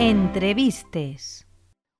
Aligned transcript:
Entrevistes. 0.00 1.44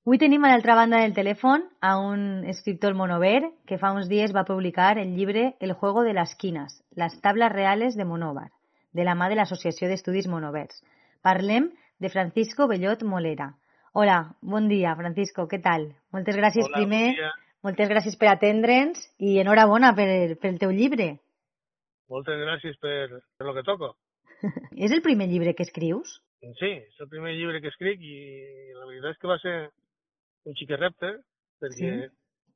Avui 0.07 0.17
tenim 0.17 0.47
a 0.47 0.49
l'altra 0.49 0.73
banda 0.79 1.03
del 1.03 1.13
telèfon 1.13 1.67
a 1.85 1.91
un 2.01 2.47
escriptor 2.49 2.95
monover 2.97 3.51
que 3.69 3.77
fa 3.83 3.91
uns 3.93 4.07
dies 4.09 4.33
va 4.33 4.47
publicar 4.49 4.95
el 5.03 5.11
llibre 5.19 5.43
El 5.61 5.75
juego 5.75 6.01
de 6.03 6.15
las 6.17 6.33
quinas, 6.35 6.79
las 6.97 7.21
tablas 7.21 7.53
reales 7.53 7.99
de 7.99 8.07
Monóvar, 8.07 8.47
de 8.97 9.05
la 9.05 9.13
mà 9.15 9.29
de 9.29 9.37
l'Associació 9.37 9.91
d'Estudis 9.91 10.31
Monovers. 10.33 10.81
Parlem 11.21 11.69
de 11.99 12.09
Francisco 12.09 12.69
Bellot 12.73 13.05
Molera. 13.05 13.51
Hola, 13.93 14.33
bon 14.41 14.73
dia, 14.73 14.97
Francisco, 14.97 15.45
què 15.45 15.61
tal? 15.61 15.91
Moltes 16.17 16.41
gràcies 16.41 16.71
Hola, 16.71 16.81
primer, 16.81 17.05
bon 17.21 17.69
moltes 17.69 17.93
gràcies 17.93 18.17
per 18.17 18.33
atendre'ns 18.33 19.05
i 19.19 19.37
enhorabona 19.45 19.93
per, 19.93 20.09
per 20.41 20.55
el 20.55 20.59
teu 20.65 20.73
llibre. 20.73 21.11
Moltes 22.09 22.41
gràcies 22.49 22.81
per, 22.81 23.21
per 23.37 23.45
lo 23.45 23.53
que 23.53 23.69
toco. 23.69 23.93
És 24.89 24.89
el 24.89 25.05
primer 25.05 25.29
llibre 25.29 25.53
que 25.53 25.69
escrius? 25.69 26.17
Sí, 26.41 26.71
és 26.73 27.01
el 27.05 27.09
primer 27.13 27.35
llibre 27.37 27.61
que 27.61 27.69
escric 27.69 28.01
i 28.01 28.17
la 28.73 28.87
veritat 28.89 29.13
és 29.13 29.19
que 29.21 29.29
va 29.29 29.37
ser 29.43 29.55
un 30.49 30.57
xique 30.57 30.77
repte 30.81 31.11
perquè 31.61 31.91
Sí. 31.91 32.09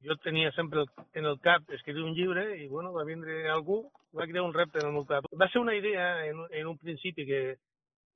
jo 0.08 0.16
tenia 0.24 0.52
sempre 0.56 0.86
en 1.12 1.24
el 1.28 1.38
cap 1.40 1.68
escriure 1.70 2.04
un 2.04 2.14
llibre 2.16 2.56
i 2.56 2.66
bueno, 2.68 2.92
va 2.92 3.04
vindre 3.04 3.48
algú, 3.52 3.90
va 4.16 4.26
crear 4.26 4.44
un 4.44 4.54
repte 4.54 4.78
en 4.80 4.86
el 4.86 4.92
meu 4.92 5.04
cap. 5.04 5.28
Va 5.32 5.48
ser 5.52 5.60
una 5.60 5.74
idea 5.76 6.24
en, 6.26 6.40
en 6.50 6.66
un 6.66 6.78
principi 6.78 7.26
que 7.26 7.58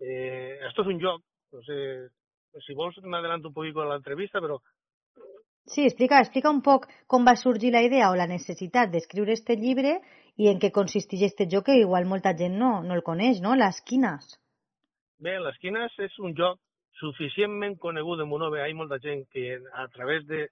eh, 0.01 0.59
esto 0.69 0.83
es 0.83 0.89
un 0.89 1.01
joc, 1.01 1.23
no 1.53 1.63
sé, 1.63 2.09
si 2.67 2.75
vols 2.75 2.97
m'adelanto 3.05 3.49
un 3.49 3.55
poquito 3.55 3.83
a 3.83 3.89
l'entrevista, 3.93 4.41
però 4.41 4.59
Sí, 5.69 5.85
explica, 5.85 6.19
explica 6.25 6.49
un 6.49 6.63
poc 6.65 6.87
com 7.07 7.27
va 7.29 7.37
sorgir 7.37 7.75
la 7.75 7.83
idea 7.85 8.09
o 8.11 8.15
la 8.17 8.27
necessitat 8.27 8.89
d'escriure 8.89 9.35
este 9.37 9.55
llibre 9.61 9.99
i 10.41 10.49
en 10.49 10.59
què 10.63 10.71
consisteix 10.73 11.27
este 11.27 11.45
joc 11.45 11.67
que 11.67 11.77
igual 11.77 12.07
molta 12.09 12.33
gent 12.33 12.57
no, 12.57 12.83
no 12.83 12.95
el 12.95 13.03
coneix, 13.05 13.43
no? 13.45 13.53
Les 13.55 13.83
quines. 13.83 14.39
Bé, 15.19 15.35
les 15.43 15.57
quines 15.59 15.95
és 16.05 16.15
un 16.23 16.35
joc 16.39 16.61
suficientment 17.01 17.77
conegut 17.83 18.21
en 18.23 18.29
Monove. 18.31 18.61
Hi 18.61 18.71
ha 18.71 18.79
molta 18.79 19.01
gent 19.03 19.25
que 19.35 19.59
a 19.59 19.87
través 19.95 20.27
de... 20.27 20.47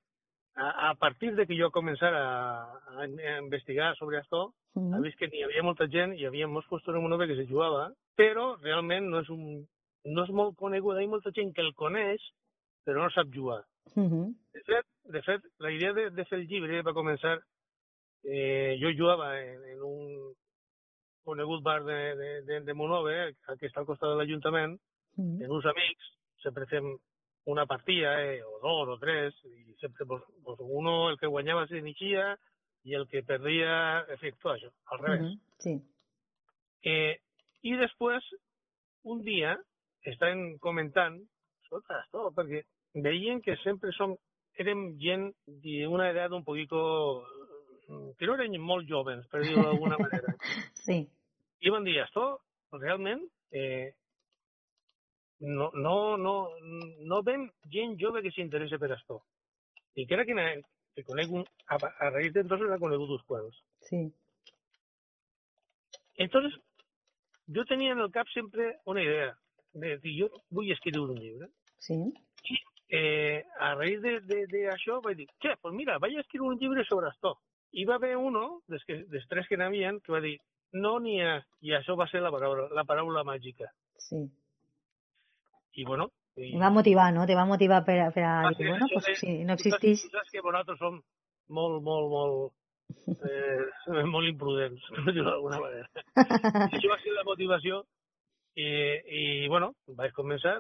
A, 0.57 0.89
a 0.89 0.95
partir 0.97 1.35
de 1.37 1.45
que 1.45 1.57
jo 1.59 1.69
començara 1.69 2.21
a, 2.25 3.03
a, 3.03 3.07
investigar 3.43 3.95
sobre 3.99 4.23
això, 4.23 4.49
Mm 4.77 4.93
ha 4.93 5.01
vist 5.01 5.17
que 5.17 5.29
hi 5.33 5.43
havia 5.45 5.63
molta 5.65 5.87
gent, 5.89 6.13
hi 6.17 6.27
havia 6.29 6.47
molts 6.49 6.69
postures 6.69 6.99
en 6.99 7.05
Monove 7.05 7.27
que 7.29 7.37
se 7.37 7.47
jugava, 7.49 7.87
però 8.17 8.57
realment 8.63 9.07
no 9.09 9.21
és, 9.21 9.29
un, 9.33 9.63
no 10.05 10.25
és 10.25 10.33
molt 10.41 10.57
conegut. 10.57 10.97
Hi 10.97 11.05
ha 11.05 11.13
molta 11.13 11.33
gent 11.33 11.53
que 11.57 11.65
el 11.65 11.73
coneix, 11.75 12.25
però 12.85 13.05
no 13.05 13.11
sap 13.11 13.33
jugar. 13.33 13.63
-hmm. 13.95 14.35
De 14.53 14.63
fet, 14.69 14.87
de 15.15 15.23
fet 15.23 15.43
la 15.59 15.71
idea 15.71 15.93
de, 15.93 16.11
de 16.11 16.25
fer 16.25 16.39
el 16.39 16.47
llibre 16.47 16.83
va 16.83 16.93
començar... 16.93 17.39
Eh, 18.29 18.77
jo 18.81 18.91
jugava 18.99 19.39
en, 19.41 19.65
en 19.71 19.83
un 19.83 20.35
conegut 21.27 21.65
bar 21.67 21.83
de, 21.85 21.99
de, 22.21 22.31
de, 22.47 22.61
de 22.65 22.75
Monove, 22.79 23.17
que 23.59 23.69
està 23.69 23.83
al 23.83 23.89
costat 23.91 24.13
de 24.13 24.21
l'Ajuntament, 24.21 24.79
Mm 25.17 25.41
en 25.41 25.51
uns 25.51 25.65
amics, 25.65 26.09
sempre 26.43 26.67
fem 26.69 26.91
una 27.47 27.65
partida, 27.65 28.11
eh, 28.23 28.43
o 28.45 28.59
dos 28.61 28.89
o 28.89 28.99
tres, 28.99 29.35
i 29.47 29.75
sempre 29.81 30.05
pues, 30.05 30.23
pues 30.45 30.59
uno, 30.61 31.11
el 31.11 31.17
que 31.19 31.31
guanyava 31.31 31.67
s'inicia 31.71 32.35
i 32.85 32.95
el 32.95 33.07
que 33.09 33.23
perdia 33.23 34.05
efectua 34.13 34.57
això, 34.57 34.71
al 34.93 34.99
revés. 34.99 35.23
-hmm. 35.23 35.41
Sí. 35.59 35.75
Eh, 36.83 37.19
I 37.63 37.77
després, 37.77 38.23
un 39.05 39.23
dia, 39.23 39.57
estan 40.03 40.59
comentant, 40.59 41.17
escolta, 41.63 42.01
esto, 42.05 42.31
perquè 42.35 42.63
veien 42.95 43.41
que 43.41 43.57
sempre 43.65 43.93
som, 43.93 44.17
érem 44.59 44.99
gent 44.99 45.33
d'una 45.47 46.11
edat 46.11 46.33
un 46.33 46.45
poquito, 46.45 47.25
mm, 47.89 48.11
que 48.19 48.27
no 48.27 48.35
eren 48.35 48.61
molt 48.61 48.89
joves, 48.89 49.27
per 49.29 49.43
dir-ho 49.43 49.63
d'alguna 49.63 49.99
manera. 49.99 50.37
Sí. 50.87 51.09
I 51.61 51.73
van 51.73 51.87
dir, 51.87 51.99
esto, 52.03 52.27
realment, 52.77 53.23
eh, 53.51 53.95
no, 55.41 55.71
no, 55.75 56.17
no, 56.17 56.35
no 56.61 57.23
ven 57.23 57.51
gent 57.73 57.97
jove 58.01 58.23
que 58.25 58.33
s'interessa 58.35 58.79
per 58.81 58.93
això. 58.95 59.21
I 59.97 60.07
crec 60.09 60.29
que, 60.29 60.47
que 60.97 61.05
conec 61.05 61.33
un, 61.33 61.45
a, 61.69 61.77
a 61.77 62.11
raíz 62.11 62.33
de 62.33 62.45
entonces 62.45 62.71
ha 62.71 62.81
conegut 62.81 63.17
uns 63.17 63.25
quants. 63.29 63.63
Sí. 63.89 64.07
Entonces, 66.17 66.59
yo 67.47 67.65
tenía 67.65 67.93
en 67.93 68.01
el 68.01 68.11
cap 68.11 68.27
siempre 68.29 68.79
una 68.85 69.03
idea 69.03 69.37
de 69.73 69.99
dir, 69.99 70.15
jo 70.23 70.43
vull 70.51 70.73
escriure 70.73 71.13
un 71.13 71.21
llibre. 71.21 71.51
Sí. 71.79 71.99
Eh, 72.89 73.45
a 73.59 73.75
raíz 73.75 74.01
de, 74.01 74.21
de, 74.21 74.47
de 74.47 74.63
això 74.71 75.01
vaig 75.03 75.19
dir, 75.19 75.29
che, 75.43 75.57
pues 75.61 75.75
mira, 75.75 75.99
vaig 75.99 76.17
a 76.17 76.23
escriure 76.25 76.55
un 76.55 76.61
llibre 76.61 76.85
sobre 76.89 77.11
això. 77.11 77.35
I 77.77 77.85
va 77.85 77.97
haver 77.99 78.17
uno, 78.17 78.63
dels, 78.71 78.85
que, 78.89 79.03
dels 79.11 79.27
tres 79.29 79.49
que 79.49 79.59
n'havien, 79.61 80.01
que 80.01 80.15
va 80.15 80.23
dir, 80.25 80.39
no 80.73 80.99
n'hi 81.01 81.21
ha, 81.23 81.39
i 81.63 81.73
això 81.77 81.97
va 81.97 82.07
ser 82.11 82.21
la 82.21 82.31
paraula, 82.35 82.69
la 82.75 82.85
paraula 82.85 83.23
màgica. 83.25 83.71
Sí. 83.99 84.23
I 85.77 85.85
bueno, 85.85 86.09
i, 86.37 86.53
va 86.59 86.71
motivar, 86.71 87.13
no? 87.15 87.27
Te 87.27 87.35
va 87.37 87.45
motivar 87.49 87.83
per, 87.85 87.99
per 88.15 88.25
a 88.25 88.35
Ah, 88.47 88.51
dir, 88.51 88.57
sí, 88.67 88.69
bueno, 88.71 88.87
això 88.87 88.95
pues 88.95 89.07
de- 89.07 89.15
si 89.21 89.45
no 89.45 89.53
existeix... 89.57 90.03
tu 90.03 90.09
Saps 90.13 90.31
que 90.33 90.43
nosaltres 90.45 90.79
som 90.79 91.01
molt, 91.49 91.83
molt, 91.85 92.09
molt, 92.11 92.53
eh, 93.07 94.05
molt 94.15 94.29
imprudents, 94.29 94.83
per 94.95 95.13
dir-ho 95.13 95.29
d'alguna 95.31 95.61
manera. 95.61 95.89
I 96.17 96.77
això 96.81 96.91
va 96.93 96.99
ser 97.03 97.15
la 97.17 97.25
motivació 97.29 97.83
i, 98.57 98.67
i 99.21 99.49
bueno, 99.53 99.73
vaig 99.97 100.13
començar 100.17 100.59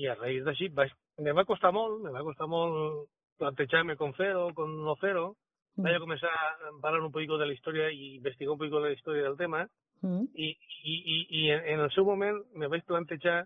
i 0.00 0.08
a 0.10 0.14
raïs 0.18 0.42
d'així 0.44 0.68
vaig, 0.74 0.90
me 1.22 1.32
va 1.36 1.44
costar 1.46 1.70
molt, 1.72 2.00
me 2.02 2.10
va 2.10 2.24
costar 2.26 2.48
molt 2.50 3.08
plantejar-me 3.38 3.96
com 4.00 4.12
fer-ho, 4.16 4.48
com 4.54 4.70
no 4.84 4.94
fer-ho. 5.00 5.34
Vaig 5.76 5.96
a 5.96 6.02
començar 6.02 6.30
a 6.30 6.70
parlar 6.82 7.02
un 7.02 7.12
poquito 7.12 7.38
de 7.38 7.46
la 7.46 7.52
història 7.52 7.88
i 7.90 8.14
investigar 8.16 8.52
un 8.52 8.58
poquito 8.58 8.80
de 8.80 8.90
la 8.90 8.94
història 8.94 9.24
del 9.26 9.36
tema 9.36 9.64
Mm 10.04 10.26
i, 10.34 10.50
i, 10.84 10.94
i, 11.14 11.16
i 11.38 11.42
en, 11.54 11.80
el 11.80 11.90
seu 11.94 12.04
moment 12.04 12.42
me 12.60 12.68
vaig 12.68 12.84
plantejar 12.84 13.38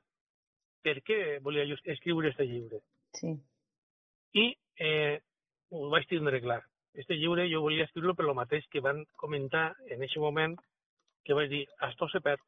per 0.83 0.97
què 1.07 1.19
volia 1.45 1.67
jo 1.69 1.77
escriure 1.95 2.33
este 2.33 2.47
llibre. 2.49 2.81
Sí. 3.15 3.31
I 4.35 4.47
eh, 4.83 5.21
ho 5.71 5.91
vaig 5.93 6.09
tindre 6.11 6.41
clar. 6.43 6.59
Este 6.99 7.15
llibre 7.15 7.47
jo 7.53 7.63
volia 7.63 7.87
escriure 7.87 8.17
per 8.19 8.27
lo 8.27 8.35
mateix 8.35 8.67
que 8.73 8.83
van 8.83 9.05
comentar 9.23 9.69
en 9.87 10.03
aquest 10.03 10.19
moment 10.25 10.57
que 11.25 11.37
vaig 11.39 11.51
dir, 11.53 11.65
esto 11.91 12.09
se 12.09 12.23
perd. 12.25 12.43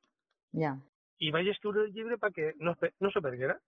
Ja. 0.58 0.74
I 1.20 1.30
vaig 1.30 1.52
escriure 1.52 1.84
el 1.86 1.92
llibre 1.94 2.18
perquè 2.18 2.54
no, 2.58 2.74
no 2.74 3.10
se 3.14 3.22
perguera, 3.22 3.58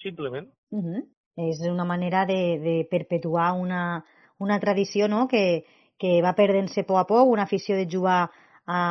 simplement. 0.00 0.48
Mm 0.70 0.84
-hmm. 0.84 1.08
És 1.50 1.60
una 1.68 1.84
manera 1.84 2.24
de, 2.26 2.58
de 2.58 2.86
perpetuar 2.90 3.52
una, 3.52 4.04
una 4.40 4.58
tradició 4.60 5.08
no? 5.08 5.26
que, 5.28 5.64
que 6.00 6.18
va 6.24 6.34
perdent-se 6.36 6.82
a 6.82 6.88
poc 6.88 6.98
a 6.98 7.06
poc, 7.08 7.28
una 7.28 7.46
afició 7.46 7.76
de 7.76 7.86
jugar 7.90 8.20
a, 8.66 8.82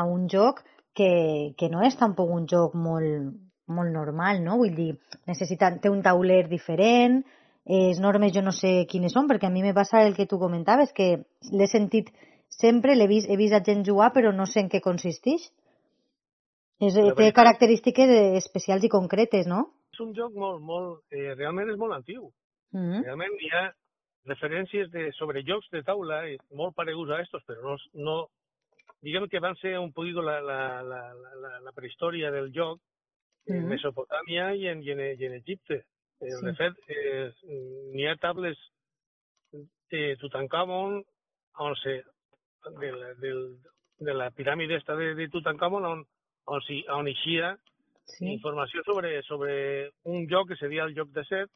a 0.00 0.04
un 0.06 0.28
joc 0.30 0.62
que, 0.94 1.54
que 1.58 1.68
no 1.72 1.82
és 1.82 1.96
tampoc 1.98 2.30
un 2.30 2.46
joc 2.48 2.74
molt, 2.78 3.32
molt 3.66 3.92
normal, 3.92 4.42
no? 4.44 4.58
Vull 4.60 4.74
dir, 4.76 4.90
necessita, 5.28 5.72
té 5.82 5.90
un 5.90 6.02
tauler 6.04 6.44
diferent, 6.50 7.22
les 7.64 8.00
normes 8.02 8.32
jo 8.34 8.42
no 8.42 8.52
sé 8.54 8.82
quines 8.90 9.14
són, 9.14 9.28
perquè 9.30 9.48
a 9.48 9.54
mi 9.54 9.62
me 9.62 9.74
passa 9.74 10.02
el 10.06 10.16
que 10.16 10.26
tu 10.26 10.38
comentaves, 10.38 10.92
que 10.92 11.24
l'he 11.50 11.68
sentit 11.70 12.10
sempre, 12.52 12.96
l'he 12.98 13.08
vist, 13.10 13.30
he 13.30 13.38
vist 13.40 13.54
a 13.56 13.62
gent 13.64 13.84
jugar, 13.86 14.12
però 14.14 14.32
no 14.34 14.46
sé 14.46 14.64
en 14.64 14.70
què 14.72 14.82
consisteix. 14.84 15.48
És, 16.82 16.96
La 16.98 17.14
té 17.14 17.30
característiques 17.34 18.10
especials 18.42 18.84
i 18.84 18.90
concretes, 18.90 19.46
no? 19.46 19.68
És 19.94 20.00
un 20.02 20.10
joc 20.16 20.34
molt, 20.34 20.58
molt, 20.66 21.04
eh, 21.14 21.30
realment 21.36 21.70
és 21.70 21.78
molt 21.78 21.94
antiu. 21.94 22.32
Mm 22.72 22.88
-hmm. 22.88 23.02
Realment 23.04 23.38
hi 23.38 23.50
ha 23.54 23.70
referències 24.26 24.90
de, 24.90 25.10
sobre 25.18 25.42
jocs 25.42 25.68
de 25.72 25.82
taula 25.82 26.22
eh, 26.28 26.38
molt 26.54 26.74
pareguts 26.76 27.10
a 27.10 27.20
estos, 27.22 27.42
però 27.48 27.62
no, 27.62 27.76
no 27.94 28.16
diguem 29.02 29.26
que 29.28 29.40
van 29.42 29.56
ser 29.58 29.78
un 29.78 29.92
poquito 29.92 30.22
la, 30.22 30.40
la, 30.40 30.60
la, 30.82 31.00
la, 31.14 31.58
la, 31.64 31.72
prehistòria 31.72 32.30
del 32.30 32.52
joc 32.54 32.78
en 33.48 33.64
Mhm. 33.64 33.68
Mesopotàmia 33.72 34.52
i 34.54 34.68
en, 34.70 34.82
i 34.82 34.90
en, 34.94 35.00
i 35.18 35.24
en 35.26 35.34
Egipte. 35.40 35.82
Eh, 36.20 36.30
Sí. 36.30 36.44
De 36.46 36.52
fet, 36.54 36.74
eh, 36.86 37.32
n'hi 37.92 38.06
ha 38.06 38.14
tables 38.16 38.56
de 39.90 40.16
Tutankamon 40.20 41.02
on 41.58 41.74
se, 41.76 42.04
de, 42.78 42.92
la, 42.92 43.14
del, 43.14 43.58
de 43.98 44.14
la 44.14 44.30
piràmide 44.30 44.76
esta 44.76 44.94
de, 44.96 45.14
de 45.16 45.28
Tutankamon 45.28 45.84
on, 45.84 46.04
on, 46.46 46.62
si, 46.62 46.84
on 46.88 47.08
eixia 47.08 47.56
Sí. 48.06 48.26
informació 48.32 48.82
sobre, 48.84 49.22
sobre 49.22 49.90
un 50.04 50.28
joc 50.30 50.48
que 50.48 50.56
seria 50.56 50.84
el 50.84 50.94
joc 50.94 51.10
de 51.10 51.24
Set 51.24 51.50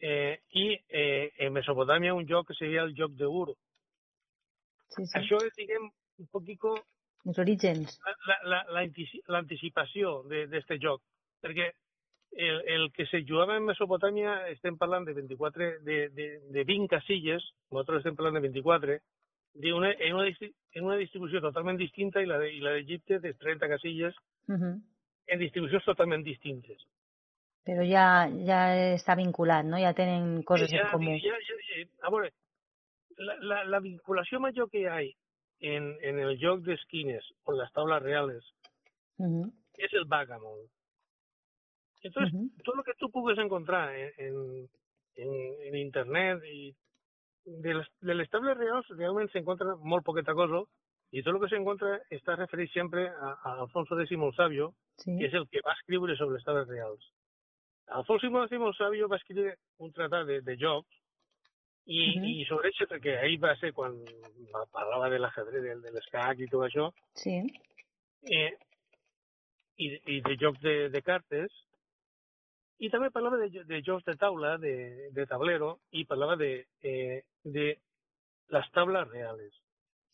eh, 0.00 0.40
i 0.52 0.78
eh, 0.88 1.32
en 1.38 1.52
Mesopotàmia 1.52 2.14
un 2.14 2.26
joc 2.28 2.48
que 2.48 2.54
seria 2.54 2.82
el 2.82 2.94
joc 2.96 3.12
de 3.12 3.26
Ur. 3.26 3.54
sí, 4.88 5.06
sí. 5.06 5.18
Això 5.18 5.40
és, 5.44 5.54
diguem, 5.56 5.90
un 6.18 6.26
poquito 6.32 6.74
Els 7.26 7.38
orígens. 7.38 7.98
la- 8.26 8.38
la- 8.44 8.64
la 8.72 8.84
l'anticipació 9.28 10.22
d'aquest 10.28 10.76
joc, 10.82 11.02
perquè 11.42 11.72
el, 12.36 12.60
el 12.68 12.92
que 12.92 13.06
se 13.06 13.22
jugava 13.26 13.56
en 13.56 13.64
Mesopotàmia 13.64 14.48
estem 14.50 14.76
parlant 14.76 15.04
de 15.06 15.12
24, 15.14 15.80
de, 15.82 16.08
de, 16.10 16.26
de 16.52 16.64
20 16.64 16.88
casilles, 16.88 17.42
nosaltres 17.70 17.98
estem 18.04 18.16
parlant 18.16 18.34
de 18.36 18.40
24, 18.48 18.98
de 19.54 19.72
una, 19.72 19.90
en, 19.92 20.14
una, 20.14 20.28
en 20.28 20.84
una 20.84 20.96
distribució 20.96 21.40
totalment 21.40 21.78
distinta 21.78 22.20
i 22.22 22.26
la 22.26 22.38
de- 22.38 22.52
i 22.52 22.60
la 22.60 22.72
d'Egipte 22.76 23.18
de 23.20 23.34
30 23.34 23.68
casilles 23.68 24.14
Uh 24.48 24.54
-huh. 24.54 24.80
en 25.26 25.38
distribucions 25.40 25.84
totalment 25.84 26.22
distintes. 26.22 26.78
Però 27.66 27.82
ja, 27.82 28.06
ja 28.46 28.60
està 28.94 29.16
vinculat, 29.18 29.66
no? 29.66 29.78
Ja 29.82 29.92
tenen 29.98 30.42
coses 30.46 30.70
ja, 30.70 30.84
en 30.84 30.90
comú. 30.92 31.16
Ja, 31.22 31.34
ja, 31.48 31.56
ja, 31.68 31.84
a 32.06 32.10
veure, 32.14 32.30
la, 33.18 33.34
la, 33.50 33.64
la 33.64 33.80
vinculació 33.82 34.38
major 34.40 34.68
que 34.70 34.84
hi 34.84 34.86
ha 34.86 35.00
en, 35.02 35.88
en 36.04 36.18
el 36.22 36.36
joc 36.38 36.62
d'esquines 36.66 37.26
o 37.44 37.56
les 37.58 37.72
taules 37.72 38.02
reales 38.02 38.52
Uh 39.18 39.24
-huh. 39.26 39.52
és 39.78 39.92
el 39.94 40.04
backgammon. 40.04 40.58
Entonces, 42.02 42.34
uh 42.34 42.38
-huh. 42.40 42.62
todo 42.64 42.76
lo 42.76 42.84
que 42.84 42.92
tú 42.98 43.10
puedes 43.10 43.38
encontrar 43.38 43.94
en, 43.96 44.12
en, 44.18 44.34
en, 45.16 45.30
en 45.68 45.74
internet 45.76 46.44
i 46.44 46.74
de, 47.44 47.82
de 48.00 48.14
les 48.14 48.28
tables 48.28 48.58
reals 48.58 48.86
realment 48.98 49.30
s'encontra 49.30 49.76
molt 49.80 50.04
poqueta 50.04 50.34
cosa 50.34 50.60
i 51.12 51.22
tot 51.22 51.34
el 51.34 51.40
que 51.40 51.48
s'encontra 51.48 52.00
està 52.10 52.36
referit 52.36 52.70
sempre 52.72 53.08
a, 53.08 53.28
a 53.42 53.60
Alfonso 53.62 53.98
X 54.00 54.10
el 54.12 54.34
Sabio, 54.34 54.74
Sí. 54.98 55.16
que 55.18 55.26
és 55.26 55.34
el 55.34 55.46
que 55.48 55.60
va 55.64 55.72
escriure 55.72 56.16
sobre 56.16 56.34
les 56.34 56.44
tables 56.44 56.68
reals. 56.68 57.12
Alfonso 57.88 58.26
X 58.26 58.52
el 58.52 58.74
Sabio 58.74 59.08
va 59.08 59.16
escriure 59.16 59.56
un 59.78 59.92
tractat 59.92 60.26
de, 60.26 60.40
de 60.42 60.56
jocs 60.58 60.88
i, 61.86 62.18
Mhm. 62.18 62.24
i 62.24 62.44
sobre 62.48 62.70
això, 62.70 62.86
perquè 62.90 63.16
ahir 63.22 63.38
va 63.38 63.54
ser 63.56 63.72
quan 63.72 63.94
va- 64.52 64.66
parlava 64.72 65.08
de 65.08 65.18
l'ajedrez, 65.20 65.62
de, 65.62 65.76
de 65.80 65.92
l'escac 65.92 66.38
i 66.40 66.48
tot 66.48 66.64
això, 66.66 66.92
Sí. 67.14 67.36
eh, 68.24 68.52
i, 69.78 69.86
i 70.16 70.20
de 70.20 70.36
jocs 70.40 70.60
de, 70.60 70.88
de 70.90 71.02
cartes, 71.02 71.52
i 72.78 72.90
també 72.90 73.10
parlava 73.10 73.36
de, 73.38 73.48
de 73.64 73.82
jocs 73.82 74.04
de 74.04 74.16
taula, 74.16 74.56
de, 74.58 75.10
de 75.12 75.26
tablero, 75.26 75.78
i 75.92 76.04
parlava 76.04 76.36
de, 76.36 76.66
eh, 76.82 77.22
de 77.44 77.78
les 78.48 78.70
tables 78.72 79.08
reals. 79.08 79.54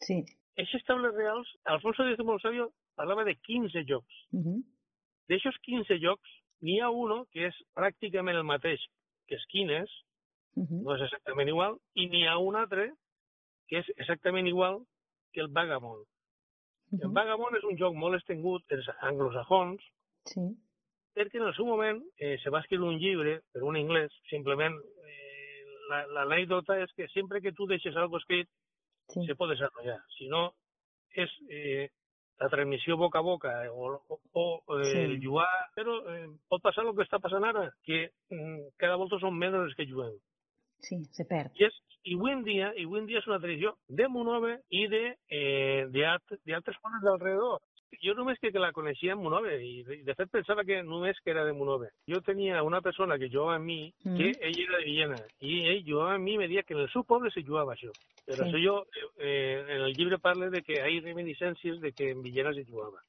Sí. 0.00 0.20
Aquestes 0.56 0.84
tables 0.84 1.14
reals, 1.14 1.48
Alfonso 1.64 2.02
el 2.04 2.16
Sabio 2.42 2.72
parlava 2.94 3.24
de 3.24 3.36
15 3.36 3.84
jocs. 3.88 4.14
Mhm. 4.32 4.60
D'aixòs 5.28 5.56
15 5.62 5.98
jocs, 5.98 6.28
n'hi 6.62 6.78
ha 6.80 6.88
uno 6.90 7.26
que 7.32 7.48
és 7.48 7.54
pràcticament 7.74 8.36
el 8.38 8.44
mateix 8.44 8.80
que 9.26 9.36
Esquines, 9.36 9.90
Mhm. 10.56 10.82
no 10.84 10.94
és 10.96 11.02
exactament 11.02 11.48
igual, 11.48 11.78
i 11.94 12.08
n'hi 12.08 12.26
ha 12.26 12.38
un 12.38 12.56
altre 12.56 12.92
que 13.68 13.78
és 13.78 13.88
exactament 13.96 14.46
igual 14.46 14.82
que 15.32 15.40
el 15.40 15.48
Vagabond. 15.48 16.04
El 16.92 17.08
Mhm. 17.08 17.14
Vagabond 17.14 17.56
és 17.56 17.64
un 17.64 17.76
joc 17.78 17.94
molt 17.94 18.16
estengut 18.16 18.62
dels 18.68 18.86
anglosajons, 19.00 19.80
Sí. 20.26 20.40
perquè 21.14 21.36
en 21.40 21.46
el 21.46 21.54
seu 21.54 21.64
moment 21.66 22.02
eh, 22.18 22.38
se 22.42 22.50
va 22.50 22.60
escriure 22.60 22.86
un 22.88 22.98
llibre 22.98 23.40
per 23.52 23.62
un 23.62 23.76
anglès, 23.76 24.10
simplement 24.28 24.74
eh, 25.06 25.64
la- 25.88 26.06
l'anècdota 26.06 26.82
és 26.82 26.92
que 26.92 27.08
sempre 27.08 27.40
que 27.40 27.52
tu 27.52 27.66
deixes 27.66 27.96
algo 27.96 28.18
escrit 28.18 28.48
Sí. 29.08 29.24
se 29.26 29.34
pot 29.34 29.48
desenvolupar. 29.48 30.02
Si 30.18 30.28
no, 30.28 30.52
és 31.14 31.30
eh, 31.48 31.88
la 32.40 32.48
transmissió 32.48 32.96
boca 32.96 33.20
a 33.20 33.22
boca 33.22 33.52
eh, 33.64 33.68
o, 33.70 33.92
o, 34.08 34.18
o 34.66 34.80
eh, 34.80 34.84
Sí. 34.90 34.98
el 34.98 35.18
jugar... 35.22 35.48
Però 35.76 35.98
eh, 36.10 36.26
pot 36.48 36.62
passar 36.62 36.84
el 36.86 36.94
que 36.96 37.04
està 37.06 37.20
passant 37.22 37.44
ara, 37.44 37.68
que 37.86 38.10
mm, 38.30 38.74
cada 38.82 38.96
volta 38.96 39.18
són 39.22 39.36
menys 39.38 39.60
els 39.66 39.74
que 39.78 39.86
juguem. 39.88 40.16
Sí, 40.82 40.98
se 41.14 41.24
perd. 41.28 41.52
I, 41.54 41.68
és, 41.68 41.76
i 42.10 42.16
avui 42.16 42.32
en 42.34 42.42
dia, 42.42 42.72
i 42.74 42.86
avui 42.88 42.98
en 43.02 43.06
dia 43.06 43.20
és 43.22 43.28
una 43.30 43.38
tradició 43.38 43.76
de 43.88 44.08
Monove 44.10 44.56
i 44.74 44.86
de, 44.90 45.04
eh, 45.30 45.86
de, 45.94 46.06
alt, 46.06 46.34
de 46.42 46.56
altres 46.58 46.80
pobles 46.82 47.04
d'alrededor. 47.06 47.60
Jo 48.02 48.14
només 48.14 48.38
que, 48.40 48.50
que 48.50 48.58
la 48.58 48.72
coneixia 48.72 49.12
en 49.12 49.20
Monove, 49.22 49.58
i 49.62 49.82
de, 49.84 50.14
fet 50.14 50.30
pensava 50.32 50.64
que 50.64 50.82
només 50.82 51.18
que 51.20 51.30
era 51.30 51.44
de 51.44 51.52
Monove. 51.52 51.90
Jo 52.08 52.20
tenia 52.24 52.62
una 52.62 52.80
persona 52.80 53.18
que 53.18 53.28
jugava 53.28 53.56
amb 53.56 53.64
mi, 53.66 53.92
Mm. 54.04 54.16
que 54.16 54.30
ell 54.40 54.60
era 54.64 54.78
de 54.78 54.84
Villena, 54.84 55.18
i 55.40 55.58
ell 55.68 55.84
jugava 55.86 56.14
amb 56.14 56.24
mi 56.24 56.34
i 56.34 56.38
me 56.38 56.48
deia 56.48 56.62
que 56.62 56.74
en 56.74 56.80
el 56.80 56.90
seu 56.90 57.04
poble 57.04 57.30
se 57.30 57.42
jugava 57.42 57.74
això. 57.74 57.90
Però 58.26 58.44
Sí. 58.44 58.50
això 58.50 58.62
jo, 58.64 58.86
eh, 59.18 59.64
en 59.68 59.80
el 59.82 59.92
llibre 59.94 60.18
parla 60.18 60.48
de 60.50 60.62
que 60.62 60.74
hi 60.74 60.98
ha 60.98 61.02
reminiscències 61.02 61.80
de 61.80 61.92
que 61.92 62.10
en 62.10 62.22
Villena 62.22 62.54
se 62.54 62.64
jugava. 62.64 63.02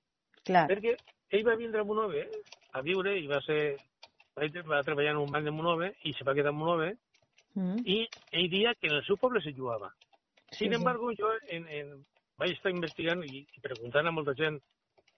Clar. 0.43 0.67
Perquè 0.69 0.97
ell 1.31 1.47
va 1.47 1.55
vindre 1.55 1.79
a 1.81 1.83
Monove 1.83 2.27
a 2.73 2.81
viure 2.81 3.17
i 3.17 3.27
va 3.27 3.39
ser 3.41 3.77
va, 4.35 4.81
treballar 4.83 5.11
en 5.11 5.17
un 5.17 5.31
banc 5.31 5.45
de 5.45 5.51
Monove 5.51 5.93
i 6.03 6.13
se 6.13 6.23
va 6.23 6.33
quedar 6.33 6.49
a 6.49 6.51
Monove 6.57 6.97
Mhm. 7.55 7.83
i 7.85 8.07
ell 8.31 8.49
dia 8.49 8.73
que 8.75 8.87
en 8.87 8.95
el 8.95 9.05
seu 9.05 9.15
poble 9.17 9.41
se 9.41 9.53
jugava. 9.53 9.93
Sí, 10.51 10.65
Sin 10.65 10.69
sí. 10.69 10.75
embargo, 10.75 11.11
jo 11.17 11.29
en, 11.47 11.67
en, 11.67 12.05
vaig 12.37 12.51
estar 12.51 12.71
investigant 12.71 13.23
i, 13.23 13.45
i 13.55 13.59
preguntant 13.61 14.07
a 14.07 14.11
molta 14.11 14.33
gent 14.33 14.59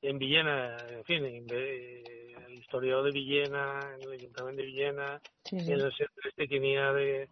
en 0.07 0.18
Villena, 0.19 0.78
en 0.90 1.04
fi, 1.04 1.16
en, 1.16 1.46
de, 1.48 2.44
l'historiador 2.50 3.06
de 3.06 3.12
Villena, 3.12 3.80
en 3.96 4.10
l'Ajuntament 4.10 4.57
de 4.57 4.66
Villena, 4.66 5.22
Sí, 5.44 5.60
sí. 5.60 5.72
en 5.72 5.81
el 5.81 5.94
centre 5.94 6.30
este 6.30 6.48
que 6.48 6.60
de, 6.60 7.30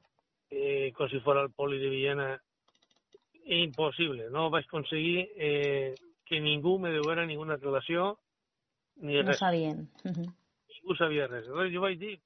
eh, 0.52 0.92
com 0.94 1.08
si 1.10 1.20
fos 1.20 1.38
el 1.38 1.52
poli 1.52 1.80
de 1.80 1.90
Villena, 1.90 2.42
impossible. 3.46 4.30
No 4.30 4.50
vaig 4.50 4.66
aconseguir 4.66 5.30
eh, 5.36 5.94
que 6.25 6.40
ningú 6.40 6.80
me 6.80 6.90
deguera 6.92 7.25
ninguna 7.25 7.58
relació 7.58 8.20
ni 8.98 9.16
No 9.16 9.24
res. 9.30 9.38
sabien. 9.40 9.90
Mhm. 10.04 10.25
Ningú 10.70 10.96
sabia 10.96 11.28
res. 11.28 11.46
Llavors 11.48 11.74
jo 11.74 11.81
vaig 11.81 12.00
dir, 12.00 12.20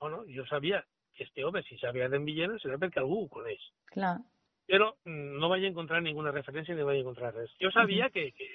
bueno, 0.00 0.24
jo 0.28 0.44
sabia 0.46 0.84
que 1.14 1.24
este 1.24 1.44
home, 1.44 1.62
si 1.62 1.78
sabia 1.78 2.08
d'en 2.08 2.24
Villena, 2.24 2.54
serà 2.58 2.78
perquè 2.78 2.98
algú 2.98 3.24
ho 3.24 3.28
coneix. 3.28 3.60
Clar. 3.86 4.18
Però 4.66 4.88
mm, 5.04 5.38
no 5.40 5.48
vaig 5.52 5.66
encontrar 5.68 6.00
ninguna 6.02 6.32
referència 6.32 6.74
ni 6.74 6.86
vaig 6.86 7.02
encontrar 7.02 7.34
res. 7.34 7.52
Jo 7.60 7.70
sabia 7.74 8.08
que, 8.10 8.30
que, 8.32 8.48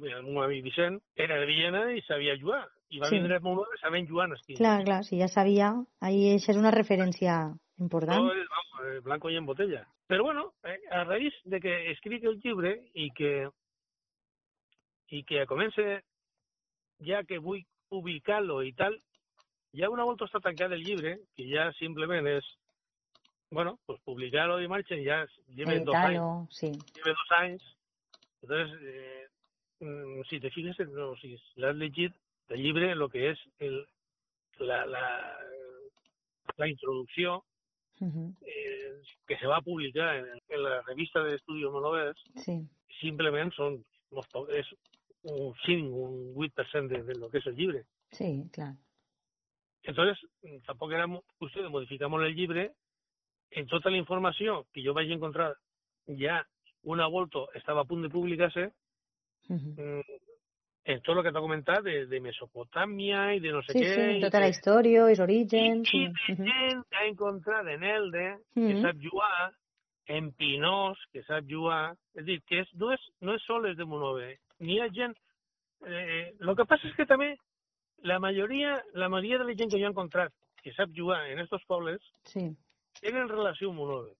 que 0.00 0.60
Vicent 0.62 1.00
era 1.14 1.38
de 1.38 1.46
Viena 1.46 1.92
i 1.94 2.02
sabia 2.02 2.36
jugar, 2.40 2.66
i 2.90 2.98
va 2.98 3.06
Sí. 3.06 3.16
vindre 3.18 3.36
a 3.36 3.40
Montblanc 3.40 3.78
sabent 3.80 4.08
jugar 4.08 4.28
en 4.28 4.34
esquí. 4.34 4.54
Clar, 4.54 4.84
clar, 4.84 5.04
si 5.04 5.18
ja 5.20 5.28
sabia, 5.28 5.74
ahí 6.00 6.34
això 6.34 6.50
és 6.50 6.56
una 6.58 6.70
referència 6.74 7.54
important. 7.78 8.24
No, 8.24 8.34
vamos, 8.34 9.02
blanco 9.04 9.30
i 9.30 9.36
en 9.36 9.46
botella. 9.46 9.86
Però 10.08 10.24
bueno, 10.24 10.52
eh, 10.64 10.80
a 10.90 11.04
raïs 11.04 11.34
de 11.44 11.60
que 11.60 11.90
escric 11.92 12.24
el 12.24 12.40
llibre 12.42 12.74
i 12.94 13.10
que 13.14 13.48
i 15.10 15.22
que 15.24 15.46
comence 15.46 16.02
ja 17.06 17.22
que 17.24 17.38
vull 17.38 17.62
publicar-lo 17.88 18.62
i 18.62 18.72
tal, 18.72 18.96
ja 19.74 19.88
una 19.90 20.04
volta 20.04 20.26
està 20.26 20.40
tancat 20.42 20.72
el 20.72 20.82
llibre, 20.82 21.16
que 21.36 21.46
ja 21.50 21.70
simplement 21.78 22.26
és 22.26 22.46
bueno, 23.50 23.78
pues 23.86 24.00
publicar-lo 24.02 24.60
i 24.62 24.68
marxa 24.68 24.94
ja 24.96 25.26
lleve 25.48 25.80
dos 25.80 25.94
anys. 25.94 26.18
Editar-lo, 26.18 26.48
sí. 26.50 26.66
lleve 26.94 27.10
dos 27.10 27.30
anys. 27.38 27.62
Entonces, 28.42 28.78
eh, 28.82 29.26
mm, 29.80 30.22
si 30.28 30.40
te 30.40 30.50
fijas, 30.50 30.78
en- 30.80 30.92
no, 30.94 31.16
si 31.16 31.34
has 31.34 31.76
llegit 31.76 32.14
el 32.48 32.62
llibre, 32.62 32.94
lo 32.94 33.08
que 33.08 33.30
és 33.30 33.38
el, 33.58 33.86
la, 34.58 34.86
la, 34.86 35.36
la 36.56 36.68
introducció 36.68 37.44
Mhm. 38.00 38.34
eh, 38.46 39.02
que 39.26 39.36
se 39.36 39.46
va 39.46 39.58
a 39.58 39.60
publicar 39.62 40.16
en, 40.16 40.26
en 40.48 40.62
la 40.62 40.80
revista 40.82 41.22
de 41.22 41.36
Estudios 41.36 41.70
Monovers, 41.70 42.18
Sí. 42.36 42.66
simplement 43.00 43.52
són 43.52 43.84
molt 44.10 44.26
poc, 44.32 44.48
és 44.50 44.66
un 45.22 45.52
5, 45.66 45.94
un 45.94 46.34
8% 46.34 46.88
de, 46.88 47.02
de 47.02 47.14
lo 47.18 47.28
que 47.28 47.38
és 47.38 47.46
el 47.46 47.56
llibre. 47.56 47.84
Sí, 48.12 48.48
clar. 48.52 48.74
Entonces, 49.82 50.18
mm, 50.42 50.62
tampoc 50.66 50.92
era 50.92 51.06
mo- 51.06 51.24
qüestió 51.38 51.62
de 51.62 51.68
modificar 51.68 52.08
molt 52.08 52.24
el 52.26 52.34
llibre. 52.34 52.72
En 53.50 53.66
tota 53.66 53.90
la 53.90 53.96
informació 53.98 54.64
que 54.72 54.82
jo 54.84 54.94
vaig 54.94 55.10
encontrar 55.10 55.54
ja 56.18 56.44
una 56.84 57.06
volta 57.08 57.46
estava 57.54 57.82
a 57.82 57.84
punt 57.88 58.02
de 58.02 58.08
publicar-se, 58.10 58.70
Mhm. 59.48 59.74
mm, 59.76 60.02
en 60.84 61.00
tot 61.02 61.16
el 61.16 61.22
que 61.24 61.32
t'ha 61.32 61.40
comentat 61.40 61.82
de, 61.84 62.06
de 62.06 62.20
Mesopotàmia 62.20 63.34
i 63.36 63.40
de 63.40 63.50
no 63.52 63.62
sé 63.62 63.72
Sí, 63.72 63.80
què. 63.80 63.94
sí, 64.14 64.20
tota 64.20 64.40
la 64.40 64.48
història, 64.48 65.08
els 65.08 65.18
orígens... 65.20 65.88
i 65.94 66.06
Sí. 66.26 66.34
de 66.36 66.44
gent 66.44 66.84
que 66.88 66.96
ha 66.96 67.06
encontrat 67.06 67.66
en 67.66 67.82
Elde, 67.82 68.38
que 68.54 68.60
Mhm. 68.74 68.82
sap 68.82 68.96
jugar, 69.02 69.52
en 70.06 70.32
Pinós, 70.32 70.98
que 71.12 71.22
sap 71.24 71.44
jugar... 71.48 71.94
És 72.14 72.24
dir, 72.24 72.40
que 72.42 72.60
és, 72.60 72.68
no, 72.74 72.92
és, 72.92 73.00
no 73.20 73.34
és 73.34 73.42
sol 73.42 73.66
els 73.66 73.76
de 73.76 73.84
Monove. 73.84 74.38
N'hi 74.60 74.80
ha 74.80 74.88
gent... 74.90 75.16
Eh, 75.86 76.34
el 76.40 76.56
que 76.56 76.64
passa 76.66 76.86
és 76.88 76.94
que 76.94 77.06
també 77.06 77.36
la 78.02 78.18
majoria, 78.18 78.82
la 78.94 79.08
majoria 79.08 79.38
de 79.38 79.44
la 79.44 79.54
gent 79.54 79.70
que 79.70 79.78
jo 79.78 79.86
he 79.86 79.90
encontrat 79.90 80.32
que 80.62 80.72
sap 80.74 80.90
jugar 80.94 81.26
en 81.30 81.38
estos 81.38 81.64
pobles 81.64 82.00
Sí. 82.24 82.50
Tenen 83.00 83.28
relació 83.28 83.70
amb 83.70 83.78
Monove. 83.82 84.12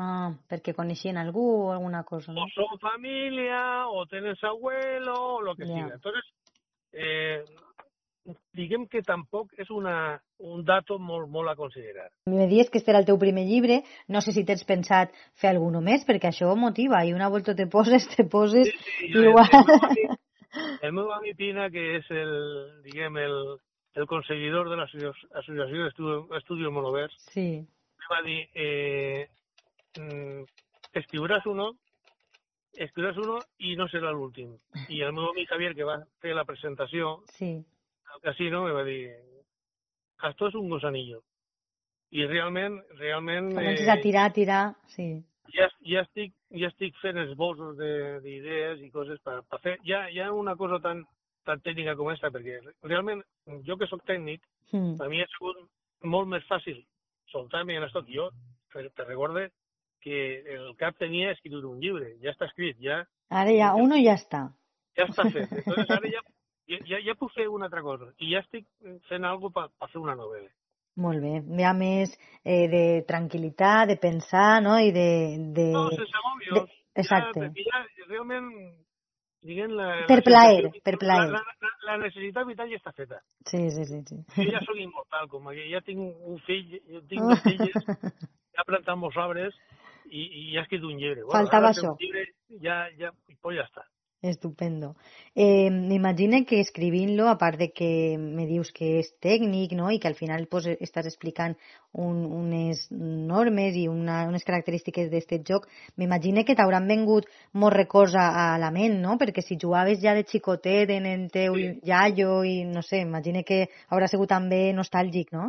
Ah, 0.00 0.30
perquè 0.48 0.72
coneixien 0.72 1.18
algú 1.20 1.42
o 1.66 1.72
alguna 1.72 2.04
cosa, 2.08 2.32
no? 2.32 2.46
O 2.46 2.52
són 2.54 2.78
família, 2.80 3.86
o 3.88 4.06
tenen 4.06 4.36
su 4.36 4.46
abuelo, 4.46 5.14
o 5.36 5.40
lo 5.42 5.54
que 5.56 5.66
Ja. 5.66 5.74
siga. 5.74 5.94
Entonces, 5.94 6.24
eh, 6.92 7.44
diguem 8.54 8.86
que 8.88 9.02
tampoc 9.02 9.52
és 9.58 9.70
una, 9.70 10.20
un 10.38 10.64
dato 10.64 10.98
molt, 10.98 11.28
molt 11.28 11.50
a 11.50 11.56
considerar. 11.56 12.08
Me 12.26 12.46
dius 12.46 12.70
que 12.70 12.78
este 12.78 12.92
era 12.92 13.00
el 13.00 13.06
teu 13.06 13.18
primer 13.18 13.44
llibre, 13.46 13.82
no 14.08 14.20
sé 14.20 14.32
si 14.32 14.44
tens 14.44 14.64
pensat 14.64 15.12
fer 15.40 15.50
algun 15.50 15.82
més, 15.84 16.04
perquè 16.06 16.30
això 16.30 16.54
motiva, 16.56 17.04
i 17.04 17.12
una 17.12 17.28
volta 17.28 17.54
te 17.54 17.66
poses, 17.66 18.06
te 18.16 18.24
poses, 18.24 18.68
sí, 18.68 19.10
igual. 19.10 19.48
El, 19.50 19.66
meu 19.66 19.82
amic, 19.90 20.20
el 20.82 20.92
meu 20.92 21.12
amic 21.12 21.36
Pina, 21.36 21.68
que 21.70 21.96
és 21.98 22.10
el, 22.10 22.32
diguem, 22.84 23.16
el, 23.18 23.36
el 23.96 24.06
conseguidor 24.06 24.70
de 24.70 24.76
l'Associació 24.76 25.84
d'Estudio, 25.84 26.24
Estudio 26.38 26.70
Monovers, 26.72 27.14
Sí, 27.34 27.66
va 28.10 28.20
dir, 28.26 28.40
eh, 28.54 29.28
mm, 29.98 30.42
escriuràs 30.98 31.46
uno, 31.46 31.70
escriuràs 32.74 33.16
uno 33.22 33.38
i 33.66 33.74
no 33.78 33.86
serà 33.88 34.10
l'últim. 34.12 34.52
I 34.88 35.02
el 35.06 35.12
meu 35.12 35.28
amic 35.30 35.48
Javier, 35.50 35.74
que 35.76 35.84
va 35.86 35.98
fer 36.22 36.34
la 36.34 36.44
presentació 36.48 37.20
sí, 37.36 37.52
al 38.14 38.20
casino, 38.24 38.64
me 38.64 38.72
va 38.72 38.84
dir, 38.84 39.10
esto 40.28 40.48
és 40.48 40.54
un 40.58 40.68
gosanillo. 40.70 41.22
I 42.10 42.24
realment, 42.26 42.80
realment... 42.98 43.52
comences 43.54 43.88
a 43.88 44.00
tirar, 44.02 44.24
a 44.26 44.32
tirar, 44.34 44.62
sí. 44.90 45.22
ja, 45.54 45.68
ja, 45.86 46.02
estic, 46.02 46.32
ja 46.50 46.66
estic 46.72 46.96
fent 47.02 47.18
esbossos 47.22 47.76
de- 47.78 48.18
d'idees 48.24 48.80
i 48.82 48.90
coses 48.90 49.20
per, 49.22 49.42
per 49.48 49.60
fer. 49.62 49.76
Ja, 49.86 50.08
ja 50.10 50.32
una 50.34 50.56
cosa 50.58 50.80
tan, 50.82 51.04
tan 51.46 51.60
tècnica 51.62 51.94
com 51.96 52.08
aquesta, 52.10 52.30
perquè 52.34 52.58
realment 52.82 53.22
jo 53.66 53.76
que 53.78 53.86
sóc 53.86 54.02
tècnic, 54.06 54.42
Mm. 54.70 54.92
per 55.00 55.08
mi 55.10 55.18
ha 55.18 55.26
sigut 55.26 55.56
molt 56.06 56.28
més 56.30 56.44
fàcil 56.46 56.76
soltar-me 57.32 57.76
en 57.76 57.84
esto. 57.86 58.02
Jo 58.08 58.30
te, 58.72 58.88
te 58.90 59.04
recorde 59.04 59.50
que 60.00 60.40
el 60.56 60.74
cap 60.80 60.96
tenia 60.98 61.32
escriure 61.32 61.66
un 61.68 61.80
llibre, 61.80 62.14
ja 62.22 62.30
està 62.32 62.46
escrit, 62.48 62.78
ja, 62.80 63.02
Ara 63.30 63.52
ja, 63.54 63.74
uno 63.78 63.94
ja 64.00 64.14
està. 64.18 64.46
ja 64.96 65.04
està 65.06 65.26
fet. 65.30 65.50
Entonces 65.52 65.90
ara 65.94 66.08
ja, 66.10 66.22
ja, 66.88 66.98
ja, 67.04 67.14
puc 67.18 67.30
fer 67.34 67.46
una 67.48 67.66
altra 67.68 67.82
cosa. 67.82 68.08
I 68.18 68.32
ja 68.32 68.40
estic 68.42 68.66
fent 69.08 69.24
alguna 69.24 69.52
cosa 69.54 69.70
per 69.78 69.88
fer 69.92 70.00
una 70.02 70.16
novel·la. 70.18 70.48
Molt 71.00 71.22
bé. 71.22 71.36
Hi 71.58 71.64
ha 71.64 71.72
més 71.76 72.10
eh, 72.42 72.66
de 72.72 72.82
tranquil·litat, 73.06 73.86
de 73.92 73.96
pensar, 74.02 74.60
no? 74.64 74.78
I 74.82 74.90
de... 74.92 75.06
de... 75.54 75.68
No, 75.72 75.86
sense 75.94 76.24
mòbils. 76.26 76.56
de- 76.58 76.78
Exacte. 77.00 77.40
Ja, 77.40 77.52
perquè 77.54 77.64
ja 77.70 78.08
realment, 78.10 78.48
diguem, 79.46 79.74
la, 79.76 79.88
Per 80.08 80.18
la 80.20 80.24
plaer, 80.26 80.70
per 80.86 80.96
plaer. 81.00 81.30
La, 81.32 81.40
la, 81.64 81.72
la 81.88 81.96
necessitat 82.04 82.48
vital 82.48 82.70
ja 82.72 82.80
està 82.80 82.92
feta. 82.96 83.20
Sí, 83.48 83.62
sí, 83.74 83.86
sí. 83.88 84.00
sí. 84.08 84.18
Jo 84.36 84.48
ja 84.54 84.62
sóc 84.66 84.80
immortal, 84.80 85.28
com 85.32 85.48
que 85.50 85.66
ja 85.70 85.82
tinc 85.86 86.00
un 86.02 86.40
fill, 86.46 86.76
jo 86.90 87.02
tinc 87.10 87.26
dos 87.28 87.44
filles, 87.46 87.88
ja 88.54 88.64
he 88.64 88.68
plantat 88.68 89.00
molts 89.00 89.20
arbres 89.20 89.56
i, 90.10 90.22
i 90.24 90.44
ja 90.54 90.60
he 90.60 90.66
escrit 90.66 90.84
un 90.86 90.98
llibre. 91.00 91.26
Faltava 91.32 91.70
ara 91.70 91.76
fer 91.76 91.86
això. 91.86 91.96
Llibre, 92.02 92.26
ja, 92.66 92.82
ja, 93.00 93.14
pues 93.40 93.58
ja 93.60 93.66
està. 93.68 93.86
Estupendo. 94.22 94.96
Eh, 95.34 95.70
M'imagine 95.70 96.44
que 96.44 96.60
escrivint-lo, 96.60 97.26
a 97.28 97.38
part 97.40 97.56
de 97.56 97.70
que 97.72 98.18
me 98.20 98.44
dius 98.44 98.68
que 98.76 98.98
és 99.00 99.08
tècnic, 99.24 99.72
no?, 99.72 99.88
i 99.88 99.98
que 99.98 100.10
al 100.10 100.16
final 100.18 100.44
pues, 100.50 100.66
estàs 100.76 101.08
explicant 101.08 101.54
un, 101.96 102.18
unes 102.28 102.82
normes 102.92 103.78
i 103.80 103.86
una, 103.88 104.26
unes 104.28 104.44
característiques 104.44 105.08
d'aquest 105.08 105.46
joc, 105.48 105.70
m'imagine 105.96 106.44
que 106.44 106.54
t'hauran 106.58 106.90
vengut 106.90 107.30
molts 107.56 107.78
records 107.78 108.18
a, 108.20 108.26
a 108.42 108.58
la 108.60 108.68
ment, 108.74 108.98
no?, 109.00 109.16
perquè 109.16 109.40
si 109.40 109.56
jugaves 109.56 110.02
ja 110.04 110.12
de 110.12 110.26
xicotet 110.28 110.92
en 110.98 111.08
el 111.08 111.26
teu 111.32 111.56
Sí. 111.56 111.72
iaio 111.88 112.42
i, 112.44 112.60
no 112.68 112.84
sé, 112.84 113.00
imagine 113.00 113.42
que 113.42 113.70
haurà 113.88 114.06
sigut 114.06 114.28
també 114.28 114.66
nostàlgic, 114.76 115.32
no? 115.32 115.48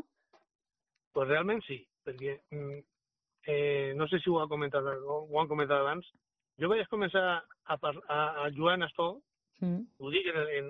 Pues 1.11 1.27
realment 1.27 1.59
sí, 1.67 1.81
perquè 2.07 2.39
mm, 2.55 2.79
eh, 3.51 3.93
no 3.99 4.07
sé 4.07 4.23
si 4.23 4.31
ho, 4.31 4.39
ha 4.39 4.47
comentat, 4.47 4.87
ho 4.87 5.39
han 5.41 5.51
comentat 5.51 5.83
abans, 5.83 6.07
jo 6.61 6.69
vaig 6.69 6.85
començar 6.91 7.25
a, 7.65 7.75
a, 7.75 8.21
a 8.45 8.49
jugar 8.55 8.75
en 8.79 8.83
Astó, 8.89 9.11
Mm, 9.61 9.83
ho 10.01 10.09
dic 10.09 10.25
en, 10.25 10.37
en, 10.57 10.69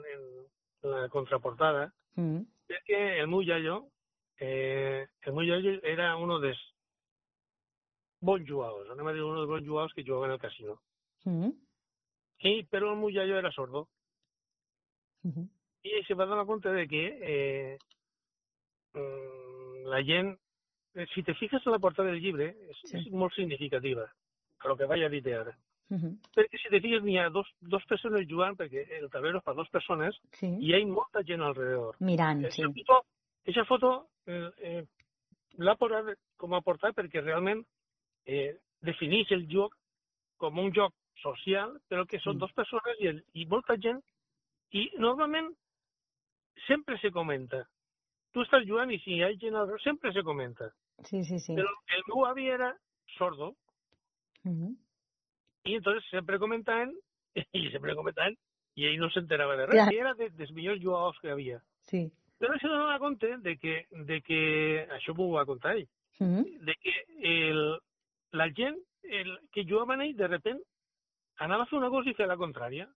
en 0.84 0.90
la 0.92 1.06
contraportada, 1.08 1.86
mm, 2.20 2.42
perquè 2.68 2.98
el 3.22 3.30
meu 3.32 3.40
iaio, 3.40 3.78
eh, 4.36 5.06
el 5.22 5.32
meu 5.38 5.46
iaio 5.48 5.78
era 5.88 6.10
uno 6.20 6.42
dels 6.44 6.60
bons 8.20 8.44
jugadors, 8.50 8.90
anem 8.92 9.08
a 9.08 9.14
dir 9.16 9.24
uno 9.24 9.38
dels 9.40 9.48
bons 9.54 9.64
jugadors 9.66 9.94
que 9.96 10.04
jugaven 10.04 10.32
al 10.36 10.42
casino. 10.44 10.76
mm, 11.24 11.54
I, 12.44 12.66
però 12.68 12.92
el 12.92 13.00
meu 13.00 13.10
iaio 13.16 13.38
era 13.40 13.52
sordo. 13.56 13.88
mhm, 15.24 15.48
I 15.84 16.04
se 16.08 16.14
va 16.14 16.26
donar 16.26 16.46
compte 16.46 16.70
de 16.70 16.88
que 16.88 17.04
eh, 17.22 17.78
mm, 18.94 19.86
la 19.88 20.04
gent, 20.04 20.36
eh, 20.96 21.08
si 21.16 21.24
te 21.24 21.34
fixes 21.36 21.66
en 21.66 21.72
la 21.72 21.80
portada 21.80 22.10
del 22.12 22.20
llibre, 22.22 22.56
és, 22.70 22.78
Sí. 22.90 22.98
és 22.98 23.12
molt 23.12 23.34
significativa, 23.36 24.04
a 24.60 24.68
lo 24.68 24.76
que 24.76 24.86
vaig 24.86 25.04
a 25.06 25.10
dir 25.10 25.24
ara. 25.34 25.56
Mhm. 25.92 26.16
Perquè 26.36 26.58
si 26.62 26.70
te 26.72 26.80
fixes 26.82 27.04
n'hi 27.04 27.18
ha 27.20 27.30
dos, 27.30 27.48
dos 27.62 27.84
persones 27.86 28.28
jugant, 28.30 28.56
perquè 28.58 28.86
el 29.00 29.10
tablero 29.12 29.38
és 29.40 29.44
per 29.44 29.54
dues 29.56 29.70
persones, 29.70 30.16
Sí, 30.40 30.48
i 30.48 30.70
hi 30.72 30.74
ha 30.78 30.86
molta 30.88 31.22
gent 31.28 31.42
alrededor. 31.44 31.96
mirant, 32.00 32.46
sí. 32.52 32.64
Foto, 32.64 33.02
aquesta 33.44 33.66
foto 33.66 33.92
eh, 34.26 34.50
eh, 34.62 34.84
l'ha 35.58 35.76
posat 35.76 36.16
com 36.38 36.54
a 36.54 36.62
portat 36.62 36.96
perquè 36.96 37.22
realment 37.24 37.64
eh, 38.26 38.56
defineix 38.82 39.32
el 39.32 39.48
joc 39.52 39.76
com 40.38 40.58
un 40.60 40.72
joc 40.74 40.94
social, 41.22 41.76
però 41.90 42.06
que 42.08 42.20
són 42.20 42.36
Mm. 42.36 42.40
dues 42.40 42.54
persones 42.54 43.00
i, 43.00 43.08
el, 43.08 43.24
i 43.34 43.46
molta 43.46 43.76
gent, 43.78 44.00
i 44.72 44.90
normalment 44.98 45.52
sempre 46.68 46.98
se 47.02 47.12
comenta. 47.12 47.66
Tu 48.32 48.42
estàs 48.42 48.64
jugant 48.66 48.90
i 48.92 48.98
si 49.04 49.18
hi 49.18 49.24
ha 49.24 49.30
gent 49.36 49.56
alrededor, 49.56 49.82
sempre 49.84 50.14
se 50.14 50.24
comenta. 50.24 50.72
Sí, 51.04 51.24
sí, 51.26 51.38
sí. 51.40 51.54
Però 51.58 51.68
el 51.98 52.04
meu 52.08 52.26
avi 52.26 52.48
era 52.50 52.72
sordo, 53.18 53.56
Mhm. 54.44 54.76
I 55.66 55.76
entonces 55.76 56.04
sempre 56.10 56.40
comentaven, 56.40 56.94
i 57.54 57.70
sempre 57.76 57.96
comentaven, 57.96 58.36
i 58.76 58.86
ell 58.88 59.00
no 59.02 59.10
s'enterava 59.12 59.56
de 59.60 59.66
res, 59.68 59.76
Clar. 59.78 59.94
i 59.94 59.98
era 60.00 60.14
de, 60.16 60.30
dels 60.38 60.52
millors 60.56 60.82
jugadors 60.82 61.20
que 61.20 61.28
hi 61.28 61.32
havia. 61.32 61.62
Sí. 61.90 62.06
Però 62.42 62.56
se 62.58 62.68
donava 62.68 62.98
compte 63.00 63.36
de 63.44 63.58
que, 63.62 63.86
de 64.08 64.22
que 64.26 64.40
això 64.98 65.14
m'ho 65.18 65.32
va 65.36 65.46
contar 65.46 65.76
ell, 65.78 65.88
Mhm. 66.22 66.44
de 66.66 66.74
que 66.78 66.92
el, 67.50 67.80
la 68.38 68.46
gent 68.54 68.76
el, 69.04 69.32
que 69.52 69.64
jugava 69.66 69.94
amb 69.96 70.04
ell, 70.04 70.16
de 70.16 70.28
repent, 70.28 70.60
anava 71.42 71.64
a 71.64 71.66
fer 71.66 71.78
una 71.80 71.90
cosa 71.90 72.10
i 72.10 72.14
fer 72.14 72.28
la 72.30 72.38
contrària. 72.38 72.88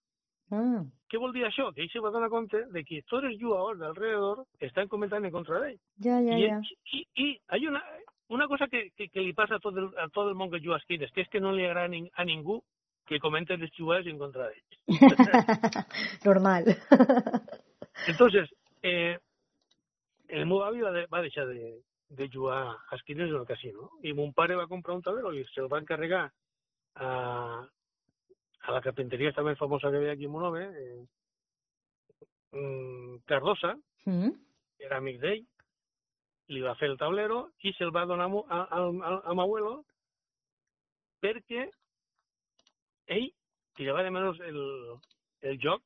Ah, 0.54 0.84
Què 1.10 1.18
vol 1.18 1.32
dir 1.34 1.42
això? 1.48 1.72
Que 1.74 1.82
ell 1.82 1.90
se 1.90 2.00
va 2.00 2.12
donar 2.14 2.30
compte 2.30 2.60
de 2.70 2.84
que 2.86 3.02
tots 3.10 3.26
els 3.26 3.40
jugadors 3.42 3.80
d'alrededor 3.80 4.44
estan 4.60 4.88
comentant 4.88 5.26
en 5.26 5.32
contra 5.34 5.60
d'ell. 5.64 5.80
ja, 6.06 6.20
ja, 6.22 6.38
I, 6.38 6.48
ja. 6.50 6.60
i, 6.94 7.06
i 7.24 7.40
hay 7.50 7.66
una, 7.68 7.82
una 8.30 8.48
cosa 8.48 8.68
que, 8.68 8.90
que, 8.98 9.10
que 9.10 9.22
li 9.22 9.34
passa 9.38 9.60
a 9.60 9.64
tot, 9.64 9.78
el, 9.78 9.92
a 10.02 10.08
tot 10.10 10.30
el 10.30 10.38
món 10.38 10.50
que 10.52 10.62
juga 10.64 10.80
a 10.80 10.82
esquines, 10.84 11.12
que 11.14 11.26
és 11.26 11.30
que 11.30 11.42
no 11.42 11.54
li 11.54 11.66
agrada 11.66 11.86
a, 11.90 11.94
ning, 11.94 12.08
a 12.16 12.26
ningú 12.26 12.62
que 13.06 13.20
comenten 13.22 13.62
els 13.62 13.74
jugadors 13.78 14.08
en 14.10 14.18
contra 14.18 14.50
d'ell. 14.50 14.64
Normal. 16.26 16.72
Entonces, 18.12 18.50
eh, 18.82 19.18
el 20.28 20.46
meu 20.50 20.64
avi 20.66 20.82
va, 20.82 20.92
de, 20.96 21.06
va 21.12 21.22
deixar 21.22 21.46
de, 21.48 21.76
de 22.10 22.30
jugar 22.34 22.64
a 22.74 22.96
esquines 22.98 23.30
en 23.30 23.38
el 23.38 23.46
casino 23.46 23.92
i 24.04 24.14
mon 24.14 24.34
pare 24.34 24.58
va 24.58 24.70
comprar 24.72 24.98
un 24.98 25.06
tablero 25.06 25.34
i 25.34 25.46
se'l 25.54 25.70
va 25.72 25.82
encarregar 25.84 26.26
a, 26.96 27.10
a 28.66 28.74
la 28.74 28.82
carpinteria 28.82 29.34
també 29.38 29.56
famosa 29.60 29.92
que 29.92 30.02
havia 30.02 30.16
aquí 30.16 30.26
a 30.26 30.34
Monove, 30.34 30.64
eh, 30.66 31.02
mm, 32.58 33.18
Cardosa, 33.30 33.76
que 34.78 34.86
era 34.90 34.98
amic 34.98 35.22
d'ell, 35.22 35.46
li 36.54 36.62
va 36.62 36.76
fer 36.80 36.92
el 36.92 37.00
tablero 37.02 37.40
i 37.66 37.74
se'l 37.78 37.94
va 37.96 38.06
donar 38.06 38.28
a, 38.30 38.60
a, 38.60 38.80
a, 38.80 39.14
a, 39.32 39.34
m'abuelo 39.34 39.80
perquè 41.24 41.66
ell 43.18 43.28
tirava 43.78 44.04
de 44.06 44.14
menys 44.14 44.42
el, 44.50 44.60
el 45.42 45.60
joc 45.62 45.82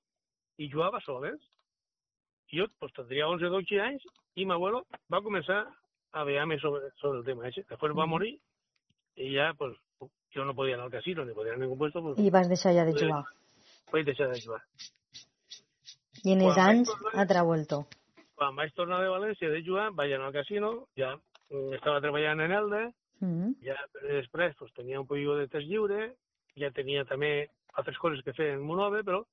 i 0.60 0.70
jugava 0.72 1.00
soles. 1.06 1.40
Jo 2.52 2.66
pues, 2.80 2.94
tindria 2.98 3.30
11 3.30 3.48
o 3.48 3.54
12 3.56 3.82
anys 3.86 4.06
i 4.36 4.46
m'abuelo 4.46 4.84
va 5.12 5.24
començar 5.26 5.62
a 6.12 6.24
veure 6.26 6.60
sobre, 6.60 6.92
sobre 7.00 7.20
el 7.20 7.26
tema. 7.26 7.48
Ese. 7.48 7.64
Després 7.70 7.96
va 7.96 8.10
morir 8.10 8.34
i 9.16 9.34
ja 9.36 9.52
pues, 9.58 9.78
jo 10.36 10.46
no 10.46 10.56
podia 10.56 10.76
anar 10.76 10.90
al 10.90 10.96
casino 10.98 11.26
ni 11.26 11.34
podia 11.34 11.54
anar 11.54 11.64
a 11.64 11.66
ningú 11.68 11.78
puesto, 11.78 12.02
pues, 12.02 12.20
I 12.20 12.30
vas 12.30 12.50
deixar 12.50 12.74
ja 12.74 12.86
de 12.86 12.94
jugar. 12.98 13.24
vaig 13.92 14.06
deixar 14.06 14.30
de 14.30 14.42
jugar. 14.42 14.62
I 16.24 16.34
en 16.36 16.42
els 16.46 16.58
anys 16.58 16.92
ha 17.14 17.26
travuelto. 17.26 17.86
Quan 18.40 18.56
vaig 18.56 18.72
tornar 18.72 19.02
de 19.04 19.10
València 19.12 19.50
de 19.52 19.60
jugar, 19.66 19.90
vaig 19.92 20.14
anar 20.16 20.30
al 20.30 20.34
casino, 20.38 20.70
ja 20.96 21.10
mm, 21.50 21.74
estava 21.76 22.00
treballant 22.00 22.40
en 22.46 22.52
Elda, 22.56 22.86
Mhm. 23.20 23.56
ja 23.66 23.76
després 24.08 24.56
pues, 24.56 24.72
tenia 24.74 25.00
un 25.02 25.08
poquillo 25.08 25.36
de 25.36 25.48
temps 25.52 25.66
lliure, 25.68 26.14
ja 26.56 26.70
tenia 26.72 27.04
també 27.06 27.50
altres 27.76 27.98
coses 28.00 28.24
que 28.24 28.32
fer 28.34 28.54
en 28.54 28.62
Monove, 28.64 29.04
però 29.04 29.26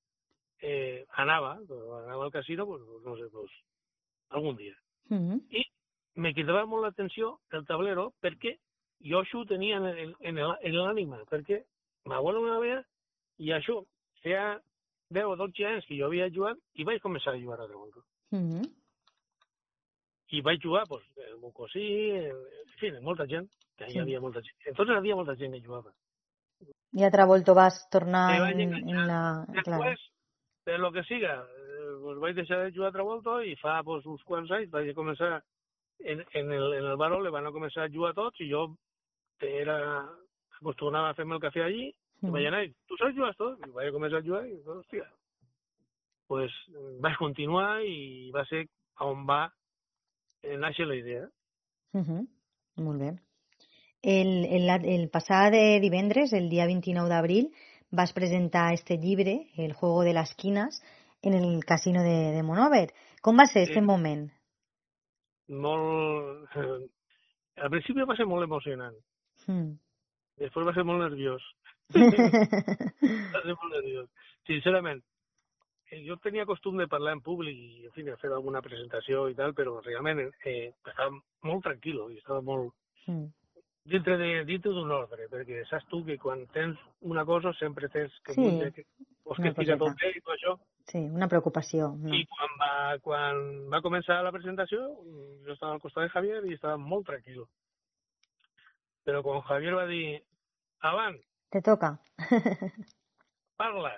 eh, 0.59 1.05
anava, 1.21 1.59
però 1.69 1.99
anava 2.03 2.25
al 2.25 2.33
casino, 2.33 2.65
pues, 2.67 2.83
no 3.05 3.15
sé, 3.17 3.29
pues, 3.31 3.51
algun 4.31 4.57
dia. 4.57 4.75
Mhm. 5.11 5.41
Me 6.17 6.33
cridava 6.35 6.65
molt 6.67 6.83
l'atenció 6.83 7.39
el 7.53 7.67
tablero 7.67 8.13
perquè 8.23 8.57
jo 9.05 9.21
això 9.21 9.43
ho 9.43 9.47
tenia 9.47 9.77
en 9.77 9.85
el- 9.85 10.17
en 10.21 10.39
el- 10.39 10.57
en 10.63 10.73
l'ànima, 10.75 11.23
perquè 11.29 11.63
m'abuelo 12.07 12.41
me 12.41 12.59
veia 12.59 12.83
i 13.39 13.51
això, 13.53 13.85
feia 14.23 14.59
10 15.11 15.27
o 15.27 15.37
12 15.37 15.65
anys 15.65 15.85
que 15.87 15.97
jo 15.99 16.07
havia 16.07 16.29
jugat 16.31 16.57
i 16.75 16.85
vaig 16.85 17.01
començar 17.03 17.35
a 17.35 17.39
jugar 17.39 17.61
a 17.61 17.67
Dragonco. 17.67 18.03
Mhm. 18.33 18.63
I 20.35 20.41
vaig 20.43 20.63
jugar, 20.63 20.87
pues, 20.89 21.05
el 21.29 21.39
meu 21.39 21.53
cosí, 21.55 21.85
en, 22.19 22.41
fi, 22.81 22.91
molta 23.03 23.27
gent, 23.31 23.47
que 23.79 23.87
hi 23.93 24.01
havia 24.03 24.21
molta 24.21 24.43
gent. 24.43 24.57
Entonces 24.67 24.95
hi 24.95 24.99
havia 24.99 25.17
molta 25.19 25.37
gent 25.39 25.55
que 25.55 25.63
jugava. 25.63 25.93
I 26.97 27.05
a 27.05 27.11
travolto 27.11 27.55
vas 27.55 27.79
tornar 27.93 28.51
en, 28.51 28.75
en 28.75 29.07
la... 29.07 29.21
Després, 29.55 30.03
per 30.65 30.79
lo 30.81 30.91
que 30.93 31.05
siga, 31.05 31.37
eh, 31.45 31.93
pues 32.03 32.19
vaig 32.19 32.35
deixar 32.35 32.65
de 32.65 32.73
jugar 32.75 32.89
a 32.91 32.97
Travolta 32.97 33.37
i 33.45 33.55
fa 33.61 33.83
pues, 33.87 34.07
uns 34.07 34.25
quants 34.27 34.51
anys 34.51 34.73
vaig 34.73 34.91
començar 34.97 35.37
en, 36.01 36.25
en, 36.33 36.53
el, 36.53 36.73
en 36.81 36.89
el 36.93 36.97
baró, 36.97 37.21
le 37.23 37.31
van 37.31 37.47
a 37.47 37.53
començar 37.55 37.85
a 37.87 37.93
jugar 37.93 38.15
tots 38.17 38.41
i 38.41 38.49
jo 38.51 38.67
era 39.47 39.77
acostumava 40.57 41.13
a 41.13 41.15
fer-me 41.15 41.37
el 41.37 41.45
cafè 41.45 41.63
allí 41.63 41.87
i 41.87 41.95
Mhm. 42.23 42.33
vaig 42.33 42.47
anar, 42.47 42.65
tu 42.89 42.97
saps 42.97 43.15
jugar 43.15 43.35
tot? 43.37 43.61
I 43.67 43.71
vaig 43.71 43.93
començar 43.93 44.19
a 44.19 44.25
jugar 44.25 44.47
i, 44.49 44.57
hòstia, 44.65 45.05
pues 46.27 46.53
vaig 47.05 47.17
continuar 47.21 47.83
i 47.85 48.31
va 48.33 48.45
ser 48.49 48.65
on 49.05 49.27
va 49.29 49.53
eh, 50.43 50.57
néixer 50.59 50.87
la 50.87 50.97
idea. 50.97 51.29
Mhm. 51.93 52.27
Molt 52.77 53.01
bé. 53.01 53.13
El, 54.03 54.45
el, 54.45 54.69
el 54.85 55.09
passat 55.11 55.53
divendres, 55.81 56.33
el 56.33 56.49
dia 56.51 56.67
29 56.67 57.09
d'abril, 57.09 57.49
vas 57.91 58.13
presentar 58.13 58.75
este 58.75 58.99
llibre, 58.99 59.49
El 59.57 59.73
juego 59.73 60.03
de 60.03 60.13
las 60.13 60.35
quinas, 60.35 60.83
en 61.23 61.33
el 61.35 61.65
casino 61.65 62.03
de, 62.03 62.33
de 62.33 62.43
Monover. 62.43 62.93
Com 63.23 63.39
va 63.39 63.47
ser 63.47 63.63
este 63.63 63.81
Sí. 63.81 63.81
moment? 63.81 64.31
Molt... 65.49 66.49
Eh, 66.57 66.89
al 67.63 67.71
principi 67.71 68.03
va 68.05 68.17
ser 68.17 68.27
molt 68.27 68.45
emocionant, 68.45 68.97
Mm. 69.47 69.77
després 70.37 70.67
va 70.67 70.73
ser 70.75 70.83
molt 70.85 70.99
nerviós. 71.01 71.43
va 71.95 73.43
ser 73.43 73.55
molt 73.55 73.73
nerviós. 73.73 74.09
Sincerament, 74.47 75.01
eh, 75.01 75.16
jo 76.07 76.17
tenia 76.19 76.47
costum 76.47 76.77
de 76.79 76.89
parlar 76.89 77.13
en 77.15 77.21
públic 77.23 77.57
i, 77.57 77.85
en 77.87 77.93
fi, 77.95 78.03
de 78.03 78.17
fer 78.19 78.31
alguna 78.33 78.63
presentació 78.63 79.29
i 79.31 79.35
tal, 79.39 79.55
però 79.55 79.81
realment 79.85 80.21
eh, 80.45 80.73
estava 80.85 81.11
molt 81.47 81.65
tranquil·lo 81.65 82.11
i 82.13 82.19
estava 82.19 82.41
molt 82.43 82.75
Mm. 83.07 83.29
dintre 83.87 84.17
d'un 84.75 84.91
ordre, 84.91 85.29
perquè 85.31 85.61
saps 85.69 85.87
tu 85.87 86.01
que 86.05 86.17
quan 86.19 86.41
tens 86.51 86.77
una 87.03 87.25
cosa 87.25 87.53
sempre 87.55 87.89
tens 87.89 88.11
que, 88.25 88.35
Sí, 88.35 88.43
que 88.75 88.85
vols 89.23 89.37
que 89.37 89.43
una 89.43 89.51
estigui 89.53 89.55
coseta. 89.55 89.79
tot 89.79 89.95
bé 90.01 90.11
i 90.11 90.21
tot 90.21 90.35
això, 90.35 90.57
Sí, 90.87 90.99
una 90.99 91.29
preocupació. 91.29 91.95
No? 91.99 92.13
I 92.15 92.25
quan 92.27 92.51
va, 92.61 92.99
quan 92.99 93.71
va 93.71 93.81
començar 93.83 94.23
la 94.25 94.33
presentació, 94.33 94.81
jo 95.47 95.53
estava 95.53 95.73
al 95.75 95.81
costat 95.81 96.03
de 96.05 96.11
Javier 96.11 96.45
i 96.47 96.55
estava 96.55 96.77
molt 96.77 97.07
tranquil. 97.07 97.45
Però 99.05 99.23
quan 99.23 99.41
Javier 99.43 99.75
va 99.75 99.87
dir, 99.87 100.21
avant, 100.81 101.17
Te 101.51 101.63
toca. 101.63 101.97
parla, 103.57 103.93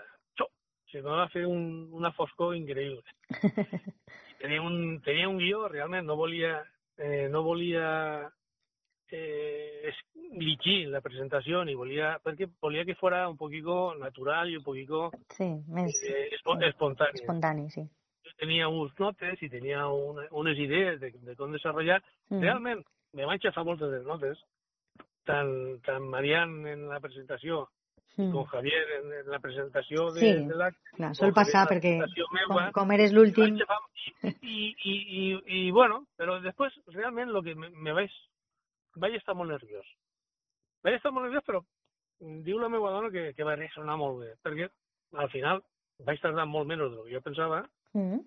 se 0.90 1.00
va 1.04 1.28
fer 1.28 1.44
un, 1.46 1.88
una 1.92 2.12
foscor 2.12 2.54
increïble. 2.56 3.02
tenia 4.40 4.62
un, 4.62 5.00
tenia 5.04 5.28
un 5.28 5.38
guió, 5.38 5.66
realment, 5.68 6.06
no 6.06 6.16
volia, 6.16 6.62
eh, 6.96 7.28
no 7.30 7.42
volia 7.42 8.30
eh, 9.10 9.92
llegir 10.38 10.88
la 10.88 11.00
presentació, 11.00 11.64
ni 11.64 11.74
volia, 11.74 12.18
perquè 12.24 12.48
volia 12.60 12.84
que 12.84 12.94
fora 12.94 13.28
un 13.28 13.36
poquito 13.36 13.94
natural 13.98 14.50
i 14.52 14.56
un 14.58 14.64
poquito 14.64 15.10
sí, 15.34 15.48
més 15.68 15.96
eh, 16.04 16.28
espo- 16.36 16.58
espontáneo. 16.62 17.14
espontani, 17.22 17.70
sí. 17.70 17.82
Yo 18.24 18.32
tenía 18.36 18.68
unos 18.68 18.92
notes 18.98 19.42
y 19.42 19.48
tenía 19.48 19.86
una, 19.88 20.26
unes 20.30 20.58
idees 20.58 21.00
de, 21.00 21.10
de 21.12 21.36
com 21.36 21.50
desarrollar. 21.52 22.02
Mm. 22.28 22.40
Realment, 22.42 22.84
me 23.12 23.24
vaig 23.24 23.40
agafar 23.40 23.64
moltes 23.64 23.90
de 23.90 24.02
notes, 24.04 24.38
tant, 25.24 25.80
tant 25.84 26.04
Marian 26.04 26.66
en 26.66 26.88
la 26.88 27.00
presentació 27.00 27.70
Mm. 28.18 28.32
com 28.34 28.44
Javier 28.50 28.80
en, 28.98 29.12
en 29.20 29.28
la 29.30 29.38
presentació 29.38 30.08
de, 30.10 30.20
Sí, 30.20 30.30
de 30.48 30.56
l'acte. 30.58 30.94
Clar, 30.96 31.12
sol 31.14 31.30
passar 31.36 31.68
perquè 31.70 31.92
presentació 32.00 32.26
com, 32.26 32.38
meua, 32.40 32.64
com 32.74 32.92
eres 32.96 33.12
l'últim... 33.14 33.58
i, 34.42 34.74
i, 34.74 34.94
i, 35.20 35.22
i, 35.46 35.60
bueno, 35.70 36.00
però 36.18 36.40
després 36.42 36.74
realment 36.90 37.30
lo 37.30 37.42
que 37.46 37.54
me, 37.54 37.70
me 37.70 37.94
vaig, 37.94 38.10
vaig 38.98 39.14
estar 39.20 39.36
molt 39.38 39.52
nerviós. 39.54 39.86
Vaig 40.82 40.96
estar 40.98 41.12
molt 41.14 41.28
nerviós, 41.28 41.44
però 41.46 41.62
diu 42.42 42.58
la 42.58 42.68
meva 42.72 42.90
dona 42.90 43.12
que, 43.14 43.28
que 43.36 43.46
va 43.46 43.54
ressonar 43.54 43.94
molt 44.00 44.18
bé, 44.24 44.32
perquè 44.42 44.66
al 45.22 45.30
final 45.30 45.62
vaig 46.06 46.18
tardar 46.22 46.46
molt 46.50 46.66
menys 46.66 46.90
del 46.90 47.04
que 47.06 47.14
jo 47.14 47.22
pensava, 47.24 47.62
Mm. 47.96 48.18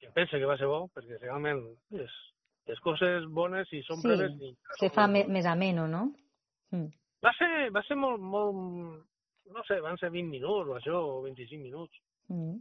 que 0.00 0.10
pensa 0.12 0.36
que 0.38 0.44
va 0.44 0.58
ser 0.58 0.66
bo, 0.68 0.82
perquè 0.94 1.16
realment 1.18 1.62
les, 1.96 2.12
les 2.68 2.80
coses 2.84 3.24
bones, 3.32 3.68
si 3.70 3.80
són 3.86 4.02
Sí, 4.02 4.08
breves... 4.10 4.34
Ni, 4.36 4.50
Se 4.78 4.90
fa 4.92 5.06
me, 5.08 5.22
més 5.32 5.46
ameno, 5.48 5.86
no? 5.88 6.02
Mm. 6.74 6.90
Va 7.24 7.32
ser, 7.38 7.70
va 7.74 7.82
ser 7.86 7.96
molt, 7.96 8.20
molt... 8.20 9.06
No 9.54 9.62
sé, 9.64 9.80
van 9.80 9.96
ser 10.00 10.10
20 10.10 10.28
minuts 10.30 10.68
o 10.68 10.76
això, 10.76 10.98
o 11.18 11.22
25 11.24 11.62
minuts. 11.62 12.00
Mm. 12.28 12.58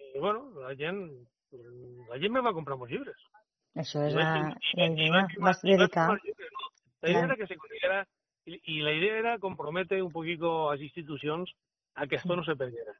I, 0.00 0.18
bueno, 0.18 0.50
la 0.60 0.74
gent, 0.76 1.02
la 2.08 2.18
gent 2.18 2.32
me 2.32 2.40
va 2.46 2.54
comprar 2.56 2.78
molts 2.80 2.92
llibres. 2.94 3.20
Això 3.78 4.02
és 4.06 4.14
I 4.14 4.18
vaig 4.18 4.26
la, 4.26 4.48
la 4.48 4.86
i 4.86 4.92
idea. 4.94 5.26
Vas 5.38 5.60
i 5.62 5.68
vaig 5.70 5.82
dedicar... 5.84 6.06
firmar 6.08 6.24
llibres, 6.24 6.50
no? 6.56 6.70
La 7.02 7.10
idea 7.10 7.24
era 7.28 7.36
que 7.36 7.46
se 7.46 7.56
consiguiera, 7.56 8.00
y, 8.44 8.60
y 8.64 8.80
la 8.82 8.92
idea 8.92 9.18
era 9.18 9.38
comprometer 9.38 10.02
un 10.02 10.10
poquito 10.12 10.68
a 10.68 10.74
las 10.74 10.82
institucions 10.82 11.52
a 11.94 12.06
que 12.06 12.16
esto 12.16 12.36
no 12.36 12.44
se 12.44 12.56
perdiera. 12.56 12.92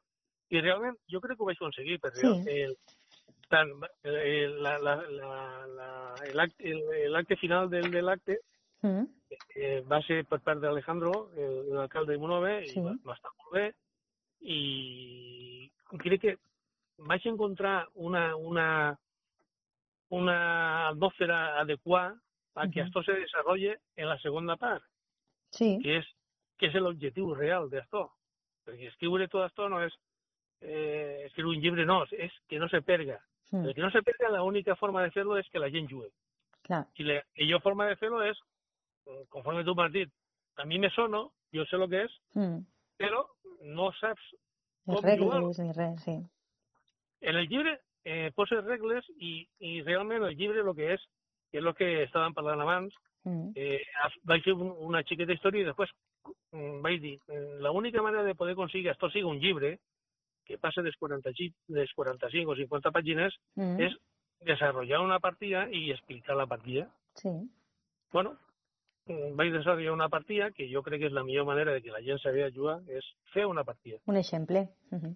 I 0.51 0.59
realment 0.59 0.97
jo 1.09 1.21
crec 1.23 1.37
que 1.37 1.43
ho 1.43 1.47
vaig 1.47 1.57
aconseguir, 1.57 1.99
perquè 2.03 2.21
Sí. 2.27 2.55
el, 2.61 2.73
tant, 3.49 3.69
el, 4.03 4.57
la, 4.63 4.77
la, 4.79 4.95
la, 5.09 5.67
la, 5.67 5.89
el, 6.27 6.39
acte, 6.39 6.69
el, 6.69 6.81
el 7.05 7.15
acte 7.15 7.37
final 7.37 7.69
del, 7.69 7.89
de 7.91 8.01
l'acte 8.01 8.39
Mm. 8.83 9.05
eh, 9.55 9.81
va 9.87 10.01
ser 10.01 10.23
per 10.25 10.39
part 10.41 10.59
d'Alejandro, 10.59 11.29
el- 11.37 11.69
l'alcalde 11.73 12.13
de 12.13 12.17
Monove, 12.19 12.65
Sí. 12.67 12.79
i 12.79 12.83
va, 12.83 12.95
va 13.05 13.13
estar 13.13 13.31
molt 13.37 13.53
bé, 13.53 13.73
i 14.41 15.71
crec 15.99 16.21
que 16.21 16.37
vaig 16.97 17.25
encontrar 17.27 17.87
una, 17.95 18.35
una, 18.35 18.97
una 20.09 20.87
atmósfera 20.89 21.59
adequada 21.59 22.15
a 22.55 22.67
que 22.67 22.81
Ujú. 22.81 22.87
esto 22.87 23.03
se 23.03 23.13
desarrolle 23.13 23.79
en 23.95 24.09
la 24.09 24.17
segunda 24.19 24.55
part, 24.57 24.83
Sí, 25.51 25.79
que 25.83 25.97
és, 25.99 26.05
que 26.57 26.67
és 26.67 26.73
l'objectiu 26.75 27.33
real 27.35 27.69
d'esto. 27.69 28.11
Perquè 28.65 28.87
escriure 28.87 29.27
tot 29.27 29.47
esto 29.49 29.67
no 29.69 29.81
és 29.83 29.93
eh, 30.61 31.23
escriure 31.25 31.55
un 31.57 31.61
llibre, 31.61 31.85
no, 31.85 32.03
és 32.11 32.31
que 32.47 32.59
no 32.59 32.69
se 32.69 32.81
perga. 32.81 33.19
mm. 33.51 33.65
El 33.65 33.73
que 33.75 33.81
no 33.81 33.89
se 33.91 34.01
perga, 34.03 34.29
la 34.29 34.43
única 34.43 34.75
forma 34.75 35.01
de 35.03 35.11
fer-lo 35.11 35.37
és 35.37 35.49
que 35.49 35.59
la 35.59 35.69
gent 35.69 35.89
jugui. 35.89 36.09
clar. 36.61 36.85
Y 36.95 37.03
la 37.03 37.23
millor 37.35 37.61
forma 37.61 37.87
de 37.87 37.95
fer-lo 37.95 38.21
és, 38.23 38.37
conforme 39.29 39.63
tu 39.63 39.75
m'has 39.75 39.91
dit, 39.91 40.09
a 40.57 40.65
mi 40.65 40.79
me 40.79 40.89
sono, 40.91 41.31
jo 41.53 41.65
sé 41.65 41.75
el 41.75 41.89
que 41.89 42.03
és, 42.05 42.11
Mm. 42.35 42.59
però 42.97 43.25
no 43.61 43.91
regles 45.01 45.59
ni 45.59 45.71
res, 45.73 46.01
sí. 46.03 46.17
En 47.21 47.35
el 47.35 47.47
llibre 47.47 47.79
eh, 48.03 48.31
poses 48.35 48.63
regles 48.65 49.05
i, 49.17 49.47
i 49.59 49.81
realment 49.83 50.23
el 50.23 50.35
llibre 50.35 50.61
el 50.61 50.75
que 50.75 50.93
és, 50.93 51.01
que 51.51 51.59
és 51.59 51.63
el 51.65 51.73
que 51.75 52.03
estàvem 52.07 52.33
parlant 52.33 52.61
abans, 52.61 52.93
Mm. 53.23 53.51
eh, 53.55 53.83
af- 54.03 54.17
vaig 54.23 54.41
fer 54.43 54.53
un, 54.53 54.71
una 54.81 55.03
xiqueta 55.03 55.31
història 55.33 55.61
i 55.61 55.65
després 55.65 55.91
mm, 56.53 56.81
vaig 56.81 56.99
dir, 57.01 57.19
eh, 57.29 57.59
l'única 57.61 58.01
manera 58.01 58.23
de 58.23 58.33
poder 58.33 58.53
aconseguir 58.53 58.85
que 58.87 58.91
esto 58.91 59.11
sigui 59.11 59.23
un 59.29 59.37
llibre 59.39 59.77
que 60.43 60.57
passa 60.57 60.81
des 60.81 60.95
45, 60.97 61.55
des 61.67 61.93
45 61.93 62.51
o 62.51 62.55
50 62.55 62.89
pàgines 62.91 63.33
Mm. 63.55 63.79
és 63.79 63.93
desarrollar 64.39 65.01
una 65.01 65.19
partida 65.19 65.67
i 65.69 65.91
explicar 65.91 66.35
la 66.35 66.47
partida. 66.47 66.89
Sí. 67.13 67.29
Bueno, 68.11 68.31
mm, 68.31 68.37
vaig 69.37 69.51
desarrollar 69.53 69.93
una 69.93 70.09
partida 70.09 70.51
que 70.51 70.67
jo 70.71 70.81
crec 70.83 71.01
que 71.01 71.09
és 71.09 71.15
la 71.15 71.23
millor 71.23 71.45
manera 71.45 71.73
de 71.73 71.81
que 71.81 71.93
la 71.93 72.01
gent 72.05 72.19
sabia 72.21 72.51
jugar, 72.51 72.79
és 72.89 73.05
fer 73.33 73.45
una 73.49 73.63
partida. 73.63 73.99
Un 74.07 74.17
exemple. 74.17 74.67
Mhm. 74.91 75.15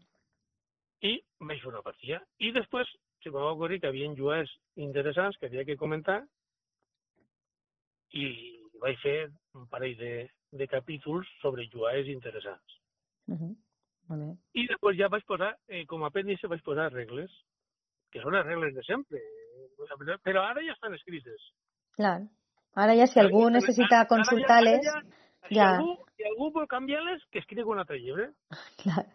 I 1.02 1.24
vaig 1.40 1.62
fer 1.62 1.70
una 1.70 1.82
partida. 1.82 2.22
I 2.40 2.52
després 2.52 2.90
se 3.24 3.30
va 3.30 3.52
ocorrir 3.52 3.80
que 3.82 3.88
hi 3.88 3.90
havia 3.90 4.16
jugadors 4.16 4.52
interessants 4.76 5.38
que 5.38 5.48
havia 5.48 5.66
que 5.66 5.78
comentar 5.78 6.24
i 8.14 8.26
vaig 8.82 8.98
fer 9.02 9.32
un 9.54 9.68
parell 9.68 9.98
de, 9.98 10.30
de 10.52 10.68
capítols 10.68 11.28
sobre 11.42 11.68
jugadors 11.72 12.08
interessants. 12.08 12.82
Mhm. 13.28 13.56
Molt 14.10 14.22
bé. 14.22 14.32
I 14.62 14.68
després 14.70 14.98
ja 15.00 15.10
vaig 15.10 15.26
posar, 15.26 15.56
eh, 15.68 15.86
com 15.90 16.04
a 16.04 16.12
apèndice, 16.12 16.48
vaig 16.48 16.62
posar 16.62 16.92
regles, 16.94 17.32
que 18.12 18.22
són 18.22 18.36
les 18.38 18.46
regles 18.46 18.76
de 18.76 18.84
sempre. 18.84 19.22
Però 20.24 20.44
ara 20.44 20.62
ja 20.64 20.74
estan 20.74 20.94
escrites. 20.94 21.50
Clar. 21.98 22.22
Ara 22.76 22.96
ja 23.00 23.08
si 23.08 23.20
algú 23.20 23.46
Ara- 23.48 23.56
necessita 23.58 24.02
ara 24.02 24.04
ja- 24.04 24.10
consultar-les... 24.10 24.88
ara 24.88 25.02
ja, 25.02 25.48
si, 25.50 25.56
ja. 25.56 25.70
algú, 25.78 25.94
si 26.18 26.24
algú 26.28 26.52
vol 26.52 26.68
canviar-les, 26.68 27.22
que 27.32 27.40
escrigui 27.40 27.64
un 27.72 27.80
altre 27.80 28.00
llibre. 28.00 28.32
Clar. 28.84 29.06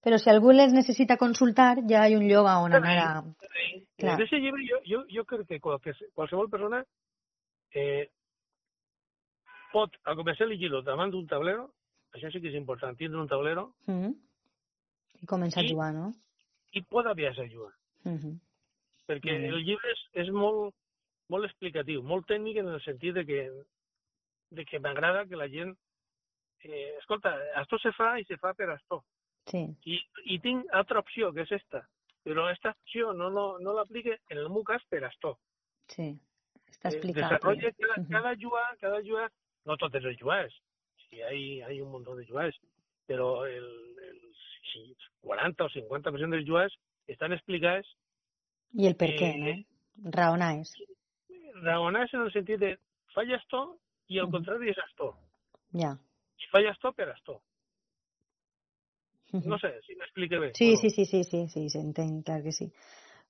Però 0.00 0.16
si 0.18 0.30
algú 0.32 0.52
les 0.56 0.72
necessita 0.72 1.18
consultar, 1.20 1.76
ja 1.88 2.06
hi 2.08 2.14
ha 2.14 2.18
un 2.18 2.24
lloc 2.28 2.46
a 2.48 2.58
on 2.64 2.72
anar 2.72 2.96
a... 2.98 3.10
Clar. 4.00 4.14
En 4.16 4.22
ese 4.24 4.36
llibre 4.40 4.64
jo, 4.64 4.78
jo, 4.88 5.02
jo 5.12 5.24
crec 5.28 5.46
que 5.48 5.60
qualque, 5.60 5.92
qualsevol 6.14 6.48
persona 6.48 6.80
eh, 7.74 8.08
pot, 9.72 9.92
al 10.08 10.16
començar 10.16 10.46
a 10.46 10.50
llegir-lo 10.50 10.80
davant 10.82 11.12
d'un 11.12 11.26
tablero, 11.28 11.68
això 12.16 12.30
sí 12.32 12.40
que 12.40 12.48
és 12.48 12.56
important, 12.58 12.96
tindre 12.96 13.20
un 13.20 13.28
tablero, 13.28 13.74
Mm. 13.86 14.14
I 15.20 15.26
començar 15.28 15.60
a 15.60 15.64
I- 15.66 15.68
jugar, 15.74 15.92
no? 15.92 16.14
i 16.72 16.80
pot 16.82 17.04
aviar-se 17.06 17.42
a 17.44 17.48
jugar. 17.50 17.74
Mhm. 18.08 18.38
Perquè 19.06 19.32
Molt 19.34 19.42
bé. 19.42 19.48
el 19.48 19.64
llibre 19.66 19.90
és, 19.92 20.00
és 20.24 20.30
molt, 20.32 20.72
molt 21.30 21.46
explicatiu, 21.46 22.02
molt 22.02 22.26
tècnic 22.28 22.58
en 22.62 22.68
el 22.74 22.80
sentit 22.84 23.14
de 23.16 23.24
que, 23.28 23.44
de 24.50 24.64
que 24.66 24.80
m'agrada 24.82 25.26
que 25.30 25.38
la 25.38 25.48
gent... 25.48 25.76
Eh, 26.62 26.96
escolta, 26.98 27.32
esto 27.62 27.78
se 27.80 27.92
fa 27.96 28.18
i 28.20 28.24
se 28.28 28.36
fa 28.36 28.52
per 28.54 28.68
esto. 28.74 29.04
Sí. 29.48 29.62
I, 29.88 29.96
i 30.34 30.38
tinc 30.44 30.66
altra 30.76 31.00
opció, 31.00 31.30
que 31.32 31.46
és 31.46 31.52
esta. 31.56 31.80
Però 32.26 32.44
aquesta 32.44 32.74
opció 32.76 33.14
no, 33.16 33.30
no, 33.32 33.44
no 33.64 33.72
l'aplique 33.78 34.18
en 34.28 34.38
el 34.42 34.50
meu 34.52 34.64
cas 34.68 34.82
per 34.90 35.00
esto. 35.08 35.38
Sí. 35.88 36.10
Està 36.70 36.90
Eh, 36.90 36.98
explicat. 36.98 37.22
desarrolla 37.24 37.70
cada, 37.78 37.96
cada 38.10 38.34
jugar, 38.42 38.66
cada 38.82 39.00
jugar, 39.06 39.30
no 39.64 39.76
totes 39.80 40.04
les 40.04 40.18
jugades, 40.20 40.52
sí, 41.08 41.20
hay, 41.22 41.60
hay 41.62 41.80
un 41.80 41.90
montón 41.90 42.18
de 42.18 42.26
jugades, 42.26 42.54
pero 43.06 43.44
el, 43.46 43.64
el 44.06 44.20
si 44.72 44.96
40 45.20 45.64
o 45.64 45.68
50% 45.68 46.30
de 46.30 46.36
les 46.38 46.48
jugades 46.48 46.76
estan 47.06 47.32
explicades, 47.32 47.86
I 48.72 48.86
el 48.86 48.94
per 48.96 49.10
què, 49.18 49.32
eh, 49.34 49.40
no? 49.40 50.12
Raonar 50.14 50.52
és. 51.60 51.66
raonades 51.66 52.14
en 52.14 52.20
el 52.20 52.32
sentit 52.32 52.60
de 52.60 52.78
falla 53.14 53.36
esto 53.36 53.78
i 54.08 54.18
al 54.18 54.26
Ujú. 54.26 54.32
contrari 54.38 54.70
és 54.70 54.78
esto. 54.78 55.14
Ja. 55.72 55.96
Si 56.38 56.48
falla 56.50 56.70
esto, 56.72 56.92
per 56.92 57.08
esto. 57.08 57.40
Mhm. 59.32 59.48
No 59.48 59.58
sé 59.58 59.80
si 59.86 59.94
m'explique 59.94 60.38
bé. 60.38 60.52
Sí, 60.54 60.76
sí, 60.76 60.90
sí, 60.90 61.04
sí, 61.04 61.22
sí, 61.24 61.48
sí, 61.48 61.68
s'entén, 61.70 62.22
clar 62.22 62.42
que 62.42 62.52
sí. 62.52 62.72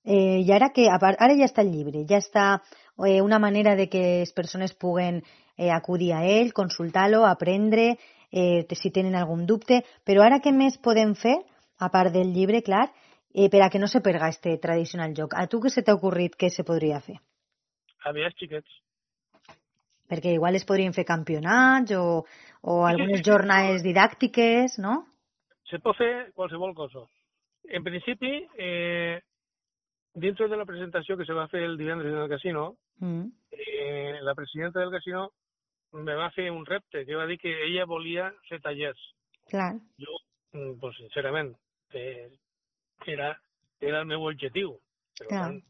Eh, 0.03 0.39
I 0.41 0.51
ara 0.51 0.71
que, 0.73 0.89
a 0.89 0.97
part, 0.97 1.19
ara 1.21 1.35
ja 1.37 1.45
està 1.45 1.61
el 1.61 1.71
llibre, 1.71 2.05
ja 2.09 2.17
està 2.17 2.63
eh, 3.05 3.21
una 3.21 3.37
manera 3.37 3.75
de 3.75 3.87
que 3.87 4.19
les 4.21 4.33
persones 4.33 4.73
puguen 4.73 5.21
eh, 5.57 5.69
acudir 5.69 6.13
a 6.13 6.25
ell, 6.25 6.53
consultar-lo, 6.53 7.23
aprendre, 7.25 7.99
eh, 8.31 8.65
si 8.73 8.89
tenen 8.89 9.15
algun 9.15 9.45
dubte, 9.45 9.83
però 10.03 10.23
ara 10.23 10.41
què 10.41 10.51
més 10.51 10.79
podem 10.79 11.13
fer, 11.13 11.37
a 11.77 11.89
part 11.89 12.11
del 12.11 12.33
llibre, 12.33 12.63
clar, 12.63 12.91
eh, 13.33 13.49
per 13.49 13.61
a 13.61 13.69
que 13.69 13.77
no 13.79 13.87
se 13.87 14.01
perga 14.01 14.29
este 14.29 14.57
tradicional 14.57 15.13
joc? 15.13 15.35
A 15.35 15.45
tu 15.47 15.59
què 15.61 15.69
se 15.69 15.83
t'ha 15.83 15.93
ocorrit 15.93 16.35
que 16.35 16.49
se 16.49 16.63
podria 16.63 16.99
fer? 16.99 17.19
Aviat, 18.09 18.33
xiquets. 18.39 18.71
Perquè 20.11 20.33
igual 20.35 20.55
es 20.57 20.65
podrien 20.67 20.93
fer 20.93 21.05
campionats 21.07 21.93
o, 21.95 22.25
o 22.67 22.77
algunes 22.85 23.21
jornades 23.23 23.83
didàctiques, 23.85 24.77
no? 24.83 25.05
Se 25.69 25.79
pot 25.79 25.95
fer 25.95 26.31
qualsevol 26.35 26.73
cosa. 26.75 27.05
En 27.71 27.83
principi, 27.85 28.41
eh, 28.57 29.21
dentro 30.13 30.49
de 30.51 30.57
la 30.57 30.65
presentació 30.67 31.15
que 31.15 31.25
se 31.25 31.33
va 31.37 31.47
fer 31.47 31.61
el 31.63 31.77
divendres 31.77 32.11
en 32.13 32.23
el 32.25 32.29
casino, 32.29 32.77
Mm. 33.01 33.31
eh, 33.49 34.19
la 34.21 34.35
presidenta 34.35 34.79
del 34.79 34.91
casino 34.91 35.31
me 35.93 36.13
va 36.13 36.29
fer 36.35 36.51
un 36.51 36.65
repte, 36.67 37.03
que 37.03 37.15
va 37.15 37.25
dir 37.25 37.39
que 37.39 37.49
ella 37.65 37.85
volia 37.85 38.27
fer 38.47 38.59
tallers. 38.61 38.99
Clar. 39.49 39.71
Jo, 39.97 40.19
mm, 40.53 40.75
pues, 40.79 40.97
sincerament, 40.97 41.55
eh, 41.93 42.29
era 43.07 43.31
era 43.79 43.99
el 44.01 44.05
meu 44.05 44.21
objectiu. 44.29 44.75
Per 45.17 45.25
Clar. 45.27 45.47
tant, 45.49 45.63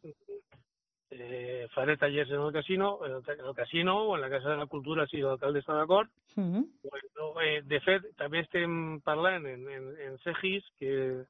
eh, 1.12 1.68
faré 1.76 1.98
tallers 1.98 2.30
en 2.32 2.42
el 2.42 2.54
casino, 2.54 3.00
en 3.06 3.12
el, 3.18 3.40
en 3.40 3.46
el 3.46 3.56
casino 3.56 3.98
o 4.08 4.16
en 4.16 4.22
la 4.22 4.30
Casa 4.30 4.50
de 4.50 4.58
la 4.58 4.66
Cultura, 4.66 5.06
si 5.08 5.22
l'alcalde 5.22 5.60
està 5.60 5.76
d'acord. 5.76 6.10
Mm. 6.36 6.64
Bueno, 6.88 7.30
eh, 7.44 7.62
de 7.68 7.80
fet, 7.84 8.08
també 8.18 8.42
estem 8.46 9.00
parlant 9.06 9.46
en, 9.46 9.68
en, 9.70 9.92
en 10.08 10.18
Segis, 10.24 10.66
que, 10.80 11.24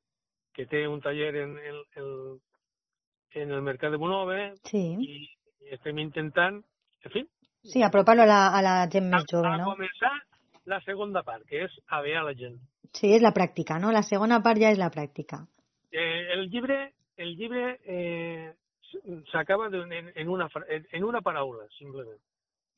que 0.54 0.66
té 0.70 0.86
un 0.88 1.02
taller 1.02 1.36
en, 1.44 1.58
en, 1.58 1.84
en, 1.98 2.10
en 3.42 3.52
el 3.58 3.62
mercat 3.62 3.92
de 3.92 3.98
Monove, 3.98 4.54
Sí. 4.70 4.84
i, 5.02 5.22
i 5.66 5.74
estem 5.78 5.98
intentant, 6.00 6.62
en 7.06 7.12
fi, 7.12 7.26
Sí, 7.64 7.84
apropar-lo 7.84 8.24
a 8.24 8.26
la, 8.26 8.48
a 8.58 8.62
la 8.66 8.88
gent 8.90 9.12
a, 9.14 9.18
més 9.20 9.26
jove, 9.30 9.46
a 9.48 9.58
no? 9.62 9.68
començar 9.76 10.10
la 10.66 10.80
segona 10.82 11.22
part, 11.22 11.44
que 11.46 11.60
és 11.68 11.76
avear 11.94 12.24
la 12.26 12.34
gent. 12.34 12.56
Sí, 12.92 13.12
és 13.14 13.22
la 13.22 13.34
pràctica, 13.36 13.78
no? 13.80 13.92
La 13.94 14.02
segona 14.02 14.42
part 14.42 14.58
ja 14.60 14.72
és 14.74 14.80
la 14.82 14.90
pràctica. 14.90 15.44
Eh, 15.92 16.34
el 16.34 16.48
llibre, 16.50 16.94
el 17.18 17.36
llibre 17.38 17.78
eh, 17.86 18.52
s'acaba 19.32 19.70
de- 19.70 19.82
en, 19.98 20.12
en, 20.16 20.30
una, 20.30 20.50
en, 20.68 21.04
una 21.04 21.22
paraula, 21.22 21.68
simplement. 21.78 22.20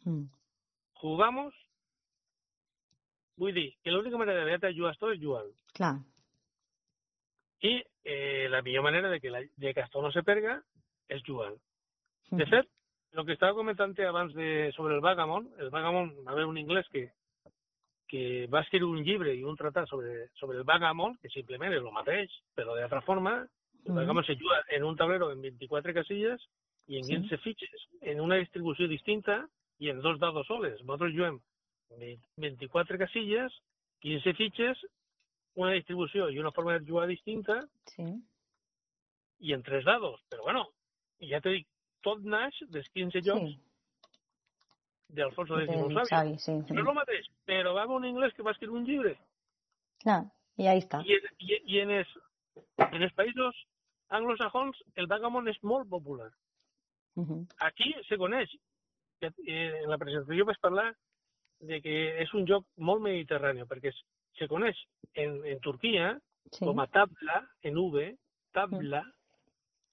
Mm. 0.05 0.25
Jugamos, 1.01 1.53
vull 3.37 3.53
dir 3.53 3.73
que 3.83 3.91
l'única 3.91 4.17
manera 4.17 4.39
de 4.39 4.45
veure 4.51 4.73
jugar 4.75 4.93
esto 4.93 5.11
és 5.11 5.19
jugant. 5.21 5.49
Clar. 5.73 5.95
I 7.63 7.81
eh, 8.03 8.47
la 8.49 8.61
millor 8.61 8.83
manera 8.83 9.09
de 9.09 9.19
que, 9.19 9.29
la, 9.31 9.39
de 9.55 9.73
que 9.73 9.79
esto 9.79 10.01
no 10.01 10.11
se 10.11 10.23
perga 10.23 10.61
és 11.09 11.23
jugant. 11.25 11.55
De 12.31 12.45
Mm. 12.45 12.49
fet, 12.49 12.67
el 13.13 13.25
que 13.25 13.33
estava 13.33 13.53
comentant 13.53 13.93
abans 14.07 14.33
de, 14.33 14.71
sobre 14.75 14.95
el 14.95 15.01
Vagamon, 15.01 15.49
el 15.59 15.69
Vagamon, 15.69 16.15
va 16.25 16.31
haver 16.31 16.45
un 16.45 16.57
anglès 16.57 16.87
que, 16.89 17.11
que 18.07 18.47
va 18.47 18.61
escriure 18.61 18.85
un 18.97 19.03
llibre 19.03 19.33
i 19.35 19.43
un 19.43 19.55
tractat 19.55 19.87
sobre, 19.87 20.29
sobre 20.39 20.57
el 20.57 20.63
Vagamon, 20.63 21.15
que 21.21 21.29
simplement 21.29 21.71
és 21.73 21.81
el 21.81 21.91
mateix, 21.93 22.31
però 22.55 22.75
d'altra 22.75 23.01
forma, 23.01 23.47
el 23.85 23.91
Mm. 23.91 23.95
Vagamon 23.95 24.23
se 24.25 24.35
juga 24.35 24.63
en 24.69 24.83
un 24.83 24.95
tablero 24.95 25.31
en 25.31 25.41
24 25.41 25.93
casilles 25.93 26.41
i 26.87 26.97
en 26.97 27.03
Sí. 27.03 27.13
15 27.15 27.37
fitxes, 27.37 27.87
en 28.01 28.21
una 28.21 28.35
distribució 28.35 28.87
distinta 28.87 29.47
i 29.79 29.89
en 29.89 30.01
dos 30.01 30.19
dados 30.19 30.47
soles. 30.47 30.81
Nosaltres 30.83 31.13
juguem 31.15 31.39
24 32.37 32.97
casilles, 32.97 33.51
15 33.99 34.33
fitxes, 34.33 34.77
una 35.55 35.71
distribució 35.71 36.29
i 36.29 36.39
una 36.39 36.51
forma 36.51 36.79
de 36.79 36.85
jugar 36.89 37.07
distinta, 37.07 37.67
Sí. 37.95 38.03
i 39.39 39.53
en 39.53 39.61
tres 39.63 39.83
dados. 39.85 40.21
Però 40.29 40.43
bueno, 40.43 40.67
ja 41.19 41.39
t'he 41.41 41.49
dit, 41.49 41.67
tot 42.01 42.19
naix 42.23 42.55
dels 42.69 42.89
15 42.89 43.21
jocs 43.21 43.51
Sí. 43.51 43.59
d'Alfonso 45.09 45.59
X 45.59 45.69
Sabio. 45.75 46.05
Xavi, 46.05 46.37
sí. 46.39 46.51
No 46.51 46.81
és 46.81 46.87
el 46.87 46.93
mateix, 46.95 47.27
però 47.45 47.73
va 47.75 47.85
un 47.85 48.03
anglès 48.05 48.33
que 48.33 48.41
va 48.43 48.51
escriure 48.51 48.77
un 48.79 48.85
llibre 48.85 49.17
Clar, 50.01 50.23
i 50.57 50.67
ahí 50.67 50.79
està. 50.79 51.03
i, 51.05 51.13
i, 51.39 51.59
i 51.75 51.79
en, 51.79 51.91
els, 51.91 52.07
en 52.77 53.03
els 53.03 53.13
països 53.13 53.55
anglosajons 54.13 54.79
el 54.95 55.07
vagamon 55.11 55.47
és 55.51 55.57
molt 55.63 55.89
popular. 55.89 56.29
Aquí 57.59 57.93
se 58.07 58.17
coneix, 58.17 58.49
que, 59.19 59.29
eh, 59.45 59.81
en 59.83 59.89
la 59.89 59.97
presentació 60.01 60.45
vaig 60.45 60.59
parlar 60.61 60.87
de 61.59 61.79
que 61.81 62.21
és 62.23 62.33
un 62.33 62.45
joc 62.49 62.65
molt 62.77 63.01
mediterrani, 63.01 63.63
perquè 63.69 63.91
se 64.37 64.47
coneix 64.47 64.77
en, 65.13 65.41
en 65.45 65.59
Turquia 65.59 66.19
Sí. 66.51 66.65
com 66.65 66.77
a 66.81 66.87
tabla, 66.91 67.37
en 67.63 67.77
V, 67.77 68.17
tabla. 68.51 68.99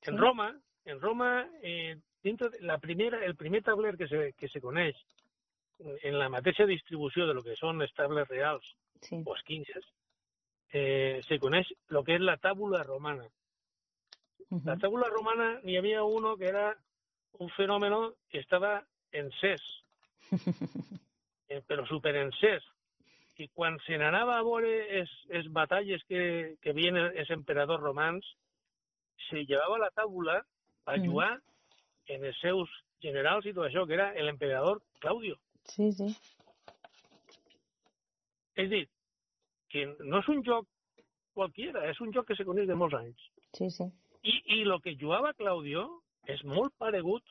Sí. 0.02 0.10
En 0.10 0.18
Roma, 0.18 0.48
en 0.84 1.00
Roma, 1.00 1.46
eh, 1.62 1.96
dintre 2.24 2.48
de 2.50 2.60
la 2.66 2.78
primera, 2.78 3.24
el 3.24 3.36
primer 3.36 3.62
tabler 3.62 3.96
que 3.96 4.08
se, 4.08 4.32
que 4.36 4.48
se 4.48 4.60
coneix 4.60 4.96
en 5.78 6.18
la 6.18 6.28
mateixa 6.28 6.66
distribució 6.66 7.26
de 7.26 7.34
lo 7.34 7.42
que 7.44 7.54
són 7.56 7.78
les 7.78 7.92
tables 7.94 8.26
reals 8.28 8.66
Sí. 9.00 9.22
o 9.24 9.36
esquinces, 9.36 9.86
eh, 10.72 11.22
se 11.28 11.38
coneix 11.38 11.70
el 11.88 12.04
que 12.04 12.16
és 12.16 12.20
la 12.20 12.36
tàbula 12.36 12.82
romana. 12.84 13.24
La 14.66 14.74
tàbula 14.82 15.06
romana 15.12 15.60
n'hi 15.62 15.76
havia 15.78 16.02
uno 16.04 16.36
que 16.36 16.48
era 16.48 16.74
un 17.38 17.48
fenòmeno 17.54 18.14
que 18.28 18.40
estava 18.40 18.80
encès, 19.12 19.62
eh, 21.48 21.60
però 21.66 21.86
superencès. 21.86 22.64
I 23.40 23.46
quan 23.56 23.78
se 23.86 23.96
n'anava 23.96 24.34
a 24.38 24.42
veure 24.44 25.00
es, 25.00 25.10
es 25.30 25.46
batalles 25.54 26.02
que, 26.08 26.56
que 26.60 26.74
havien 26.74 26.96
els 26.98 27.30
emperadors 27.30 27.80
romans, 27.82 28.26
se 29.30 29.44
llevava 29.46 29.78
la 29.78 29.90
tàbula 29.96 30.40
a 30.86 30.96
Mm. 30.96 31.06
jugar 31.06 31.30
en 32.08 32.24
els 32.24 32.38
seus 32.40 32.68
generals 33.00 33.46
i 33.46 33.52
tot 33.54 33.68
això, 33.68 33.86
que 33.86 33.94
era 33.94 34.10
l'emperador 34.12 34.82
Claudio. 34.98 35.36
Sí, 35.70 35.92
sí. 35.92 36.08
És 38.56 38.68
dir, 38.70 38.82
que 39.70 39.86
no 40.00 40.18
és 40.20 40.28
un 40.28 40.42
joc 40.44 40.66
qualquiera, 41.36 41.86
és 41.88 42.00
un 42.02 42.10
joc 42.12 42.26
que 42.28 42.36
se 42.36 42.44
coneix 42.44 42.66
de 42.68 42.74
molts 42.76 42.96
anys. 42.98 43.28
Sí, 43.56 43.70
sí. 43.70 43.86
I, 44.22 44.34
i 44.60 44.64
lo 44.64 44.80
que 44.80 44.96
jugava 45.00 45.32
Claudio 45.34 45.86
és 46.28 46.42
molt 46.44 46.74
paregut 46.78 47.24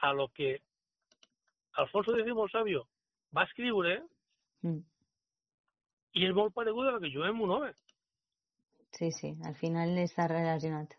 a 0.00 0.12
lo 0.16 0.28
que 0.28 0.56
Alfonso 1.76 2.14
X 2.16 2.28
el 2.32 2.50
Sabio 2.50 2.86
va 3.36 3.44
escriure 3.48 4.00
Mm. 4.62 4.78
i 6.14 6.26
és 6.28 6.34
molt 6.36 6.52
paregut 6.54 6.86
a 6.86 6.92
lo 6.94 7.00
que 7.02 7.08
juguem 7.10 7.34
Monove. 7.34 7.72
Sí, 8.94 9.08
sí. 9.10 9.32
Al 9.44 9.56
final 9.58 9.96
està 9.98 10.28
relacionat. 10.30 10.92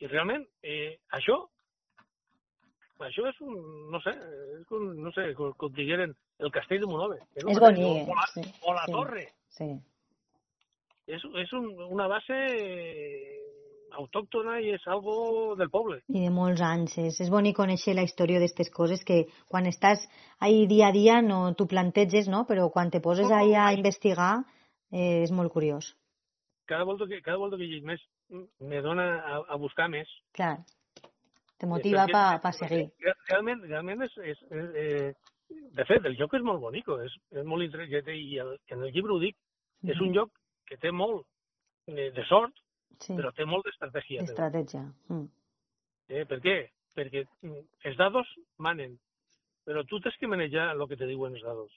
I 0.00 0.06
realment, 0.10 0.44
eh, 0.60 0.98
això, 1.16 1.38
això 3.06 3.24
és 3.30 3.40
un, 3.40 3.54
no 3.90 4.00
sé, 4.04 4.12
és 4.60 4.70
un, 4.76 5.00
no 5.00 5.12
sé, 5.16 5.30
com, 5.38 5.72
digueren, 5.72 6.12
el 6.44 6.52
castell 6.52 6.82
de 6.84 6.90
Monove. 6.90 7.22
És 7.34 7.44
el 7.44 7.54
mateix, 7.54 7.78
bonic, 7.80 8.10
O 8.12 8.14
la, 8.20 8.26
sí, 8.34 8.44
o 8.60 8.74
la 8.74 8.84
sí. 8.84 8.92
torre. 8.92 9.24
Sí. 9.48 9.70
És, 11.06 11.24
és 11.46 11.52
un, 11.56 11.70
una 11.88 12.06
base 12.12 12.36
autòctona 13.92 14.58
i 14.60 14.72
és 14.74 14.86
algo 14.86 15.54
del 15.56 15.70
poble. 15.70 16.00
I 16.08 16.24
de 16.26 16.30
molts 16.30 16.60
anys. 16.60 16.96
És, 16.98 17.20
és 17.20 17.30
bonic 17.30 17.56
conèixer 17.56 17.94
la 17.94 18.02
història 18.06 18.40
d'aquestes 18.40 18.70
coses 18.74 19.04
que 19.04 19.26
quan 19.48 19.66
estàs 19.66 20.02
ahí 20.40 20.66
dia 20.66 20.88
a 20.88 20.92
dia 20.92 21.20
no 21.22 21.54
t'ho 21.54 21.66
planteges, 21.70 22.28
no? 22.28 22.44
Però 22.48 22.68
quan 22.72 22.90
te 22.90 23.00
poses 23.00 23.30
ahí 23.30 23.54
a 23.54 23.72
investigar 23.72 24.44
eh, 24.92 25.22
és 25.22 25.30
molt 25.32 25.52
curiós. 25.52 25.94
Cada 26.66 26.84
volta 26.84 27.06
que, 27.06 27.20
cada 27.22 27.38
volta 27.38 27.56
que 27.56 27.62
llegeix 27.64 27.84
més 27.86 28.02
me 28.60 28.80
dona 28.82 29.04
a, 29.22 29.38
a 29.54 29.56
buscar 29.56 29.88
més. 29.88 30.08
Clar. 30.34 30.58
Te 31.56 31.66
motiva 31.66 32.04
Perquè- 32.04 32.12
pa, 32.12 32.40
pa 32.42 32.52
seguir. 32.52 32.88
Re- 33.00 33.14
Realment, 33.30 33.62
realment 33.70 34.02
és, 34.02 34.16
és, 34.18 34.42
és 34.50 34.74
eh, 34.82 35.14
de 35.78 35.84
fet, 35.88 36.04
el 36.04 36.16
joc 36.18 36.34
és 36.34 36.42
molt 36.42 36.60
bonico, 36.60 36.98
és, 37.00 37.14
és 37.32 37.46
molt 37.46 37.62
interessant, 37.64 38.10
i 38.12 38.38
el, 38.42 38.56
en 38.74 38.82
el 38.82 38.92
llibre 38.92 39.14
ho 39.14 39.20
dic, 39.22 39.36
és 39.86 40.00
un 40.02 40.12
joc 40.12 40.32
que 40.66 40.76
té 40.82 40.90
molt 40.90 41.22
eh, 41.86 42.10
de 42.12 42.24
sort, 42.28 42.52
Sí, 42.98 43.12
però 43.14 43.32
té 43.34 43.44
molt 43.44 43.64
d'estratègia. 43.66 44.20
també. 44.24 44.32
estratègia. 44.32 44.84
Mm. 45.08 45.26
Eh, 46.08 46.24
per 46.26 46.40
què? 46.40 46.56
Perquè 46.96 47.26
mm, 47.42 47.60
els 47.84 47.96
dados 47.98 48.26
manen, 48.58 48.98
però 49.66 49.84
tu 49.86 50.00
tens 50.00 50.16
que 50.16 50.26
manejar 50.30 50.70
el 50.74 50.86
que 50.88 50.96
te 50.96 51.06
diuen 51.06 51.34
els 51.34 51.42
dados. 51.44 51.72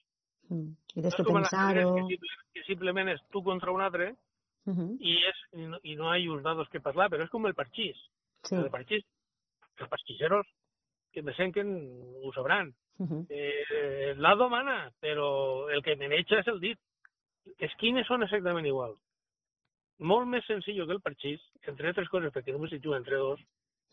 Mm. 0.49 0.69
I 0.95 1.01
No 1.01 1.01
tens 1.01 1.13
és 1.13 1.15
que 1.17 1.23
pensar-ho. 1.33 1.95
que, 1.95 2.01
simple, 2.07 2.29
que 2.53 2.63
simplement 2.63 3.09
és 3.09 3.21
tu 3.31 3.43
contra 3.43 3.71
un 3.71 3.81
altre 3.81 4.15
Mhm. 4.65 4.97
i, 4.99 5.13
és, 5.25 5.37
i, 5.53 5.65
no, 5.65 5.77
i 5.83 5.95
no 5.95 6.13
hi 6.15 6.27
ha 6.27 6.31
uns 6.31 6.43
dados 6.43 6.67
que 6.69 6.79
parlar, 6.81 7.09
però 7.09 7.23
és 7.23 7.29
com 7.29 7.45
el 7.47 7.55
parxís. 7.55 7.95
Sí. 8.43 8.55
El 8.55 8.69
parxís, 8.69 9.03
els 9.79 9.89
parxisseros 9.89 10.45
que 11.11 11.21
me 11.23 11.33
senten 11.33 11.69
ho 12.23 12.31
sabran. 12.33 12.73
Mhm. 12.99 13.25
Eh, 13.29 14.13
l'ado 14.17 14.49
mana, 14.49 14.91
però 15.01 15.69
el 15.71 15.81
que 15.81 15.95
maneja 15.95 16.39
és 16.39 16.47
el 16.47 16.59
dit. 16.59 16.77
Les 17.57 17.73
quines 17.79 18.05
són 18.05 18.21
exactament 18.23 18.65
igual. 18.67 18.95
Molt 19.99 20.27
més 20.31 20.45
senzill 20.47 20.85
que 20.85 20.93
el 20.95 21.01
parxís, 21.01 21.41
entre 21.67 21.89
altres 21.89 22.07
coses 22.09 22.31
perquè 22.31 22.53
només 22.55 22.71
s'hi 22.71 22.79
juga 22.83 22.97
entre 22.97 23.17
dos, 23.17 23.39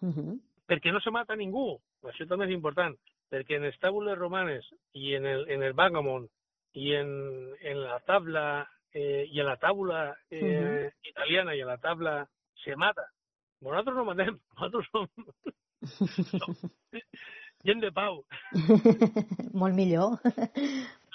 Mhm. 0.00 0.38
perquè 0.68 0.92
no 0.92 1.00
se 1.00 1.10
mata 1.10 1.34
ningú. 1.36 1.80
Això 2.02 2.26
també 2.28 2.44
és 2.46 2.52
important, 2.54 2.94
perquè 3.30 3.56
en 3.56 3.62
les 3.62 3.78
taules 3.80 4.18
romanes 4.18 4.64
i 4.94 5.14
en 5.14 5.26
el, 5.26 5.48
en 5.50 5.62
el 5.62 5.72
Vagamon 5.72 6.28
i 6.74 6.92
en, 6.94 7.08
en 7.60 7.80
la 7.82 7.98
tabla 8.00 8.68
eh, 8.92 9.26
i 9.30 9.40
en 9.40 9.46
la 9.46 9.56
taula 9.56 10.14
eh, 10.30 10.90
italiana 11.04 11.54
i 11.56 11.60
en 11.60 11.66
la 11.66 11.78
tabla 11.78 12.28
se 12.62 12.76
mata. 12.76 13.06
Nosaltres 13.60 13.96
no 13.96 14.04
matem, 14.04 14.38
nosaltres 14.54 14.86
som, 14.92 15.08
som 16.38 16.54
gent 17.66 17.80
de 17.80 17.90
pau. 17.92 18.24
molt 19.54 19.74
millor. 19.74 20.18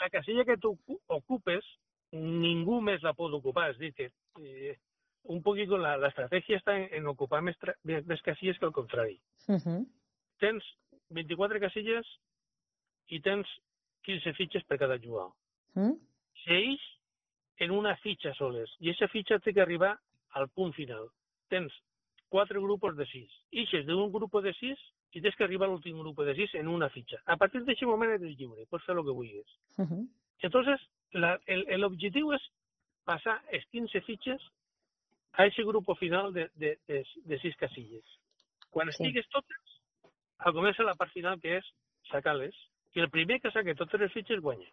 La 0.01 0.10
casilla 0.10 0.43
que 0.45 0.58
tu 0.58 0.73
ocu- 0.73 0.99
ocupes, 1.08 1.63
ningú 2.12 2.82
més 2.82 3.01
la 3.04 3.13
pot 3.13 3.32
ocupar. 3.34 3.69
És 3.71 3.77
dir, 3.80 3.93
que 3.93 4.10
eh, 4.39 4.78
un 5.24 5.41
poquito 5.44 5.78
la, 5.78 5.96
la 5.98 6.10
estratègia 6.10 6.58
està 6.58 6.76
en, 6.78 6.88
en 6.98 7.10
ocupar 7.12 7.41
més, 7.46 7.58
més, 7.84 8.22
casilles 8.26 8.58
que 8.60 8.65
el 8.65 8.76
contrari. 8.76 9.20
Mhm. 9.48 9.86
tens 10.41 10.65
24 11.13 11.60
casilles 11.62 12.08
i 13.13 13.20
tens 13.22 13.46
15 14.08 14.34
fitxes 14.34 14.63
per 14.65 14.80
cada 14.82 14.98
jugador. 14.98 15.36
Mm? 15.76 16.00
Seix 16.46 16.82
en 17.62 17.72
una 17.76 17.94
fitxa 18.02 18.34
soles 18.34 18.72
i 18.80 18.89
aquesta 18.89 19.12
fitxa 19.12 19.38
té 19.39 19.54
que 19.54 19.62
arribar 19.62 19.91
al 20.39 20.50
punt 20.50 20.74
final. 20.74 21.12
Tens 21.54 21.76
quatre 22.32 22.60
grupos 22.60 22.96
de 22.98 23.06
sis. 23.06 23.30
Ixes 23.52 23.86
d'un 23.86 24.10
grup 24.12 24.39
de 24.41 24.54
sis 24.58 24.80
i 25.12 25.22
tens 25.22 25.36
que 25.36 25.44
arribar 25.44 25.67
a 25.67 25.74
l'últim 25.74 26.00
grup 26.00 26.24
de 26.26 26.34
sis 26.36 26.56
en 26.56 26.72
una 26.72 26.89
fitxa. 26.89 27.20
A 27.26 27.38
partir 27.38 27.62
d'aquest 27.62 27.89
moment 27.89 28.15
eres 28.15 28.38
lliure, 28.39 28.65
pots 28.72 28.88
fer 28.88 28.96
el 28.96 29.04
que 29.04 29.17
vulguis. 29.17 29.58
Mhm. 29.78 30.08
Entonces, 30.41 30.82
la, 31.13 31.39
el, 31.46 31.65
el 31.70 31.84
objectiu 31.84 32.32
és 32.34 32.41
passar 33.06 33.42
els 33.52 33.66
15 33.72 34.02
fitxes 34.08 34.42
a 35.34 35.44
aquest 35.46 35.68
grup 35.68 35.88
final 36.00 36.34
de, 36.34 36.50
de, 36.56 36.78
de, 36.88 37.04
de 37.26 37.40
sis 37.40 37.56
casilles. 37.58 38.04
Quan 38.70 38.88
Sí. 38.92 39.04
estigues 39.04 39.28
totes, 39.30 39.80
comença 40.54 40.84
la 40.84 40.96
part 40.96 41.12
final, 41.12 41.40
que 41.40 41.58
és 41.58 41.66
sacar-les, 42.12 42.56
i 42.96 43.00
el 43.00 43.10
primer 43.10 43.40
que 43.42 43.52
saque 43.52 43.76
totes 43.76 44.00
les 44.00 44.12
fitxes 44.14 44.42
guanya. 44.42 44.68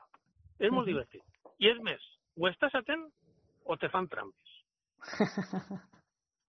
És 0.58 0.70
molt 0.70 0.86
Mhm. 0.86 0.92
divertit. 0.92 1.22
I 1.58 1.68
és 1.68 1.78
més, 1.80 2.02
o 2.36 2.48
estàs 2.48 2.74
atent 2.74 3.08
o 3.64 3.76
te 3.76 3.88
fan 3.88 4.08
trampes. 4.08 4.48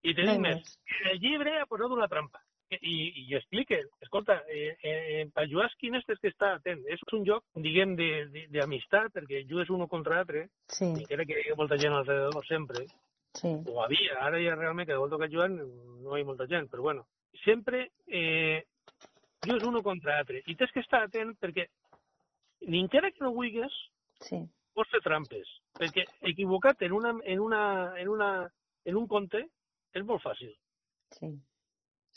I 0.04 0.14
te 0.16 0.22
dic 0.24 0.40
més, 0.40 0.80
el 1.12 1.20
llibre 1.20 1.60
ha 1.60 1.66
posat 1.66 1.92
una 1.92 2.08
trampa. 2.08 2.40
I, 2.72 3.26
i 3.26 3.36
explica, 3.36 3.80
escolta, 4.02 4.44
eh, 4.48 4.76
eh, 4.84 5.30
per 5.34 5.48
jugar 5.50 5.66
a 5.66 5.76
quin 5.80 5.96
és 5.98 6.04
que 6.06 6.14
està 6.30 6.52
atent. 6.54 6.84
És 6.88 7.02
un 7.14 7.24
joc, 7.26 7.44
diguem, 7.56 7.96
de- 7.98 8.28
de- 8.30 8.48
d'amistat, 8.54 9.12
perquè 9.16 9.42
jugues 9.50 9.70
uno 9.74 9.88
contra 9.88 10.16
l'altre, 10.20 10.50
Sí, 10.68 10.86
encara 10.86 11.26
que 11.26 11.40
hi 11.42 11.50
ha 11.52 11.56
molta 11.58 11.78
gent 11.82 11.94
alrededor 11.98 12.46
sempre, 12.46 12.86
sí, 13.34 13.48
o 13.66 13.82
havia, 13.82 14.20
ara 14.22 14.38
ja 14.44 14.54
realment 14.56 14.88
cada 14.88 15.00
volta 15.00 15.18
que 15.18 15.32
juguen 15.34 15.58
no 16.04 16.16
hi 16.18 16.22
ha 16.22 16.26
molta 16.26 16.46
gent, 16.48 16.70
però 16.70 16.82
bueno, 16.84 17.08
sempre 17.44 17.92
eh, 18.06 18.64
jugues 19.46 19.64
uno 19.64 19.82
contra 19.82 20.16
l'altre 20.18 20.44
i 20.46 20.56
tens 20.56 20.72
que 20.72 20.82
estar 20.82 21.02
atent 21.08 21.34
perquè 21.40 21.66
ni 22.68 22.80
encara 22.82 23.10
que 23.12 23.24
no 23.24 23.32
vulguis 23.34 23.74
sí. 24.22 24.44
pots 24.74 24.92
fer 24.92 25.02
trampes, 25.02 25.48
perquè 25.74 26.06
equivocat 26.22 26.82
en, 26.84 26.92
una, 26.94 27.16
en, 27.24 27.40
una, 27.40 27.94
en, 27.98 28.10
una, 28.10 28.32
en 28.86 28.96
un 28.96 29.08
compte 29.08 29.42
és 29.94 30.04
molt 30.06 30.22
fàcil. 30.22 30.54
Sí. 31.18 31.34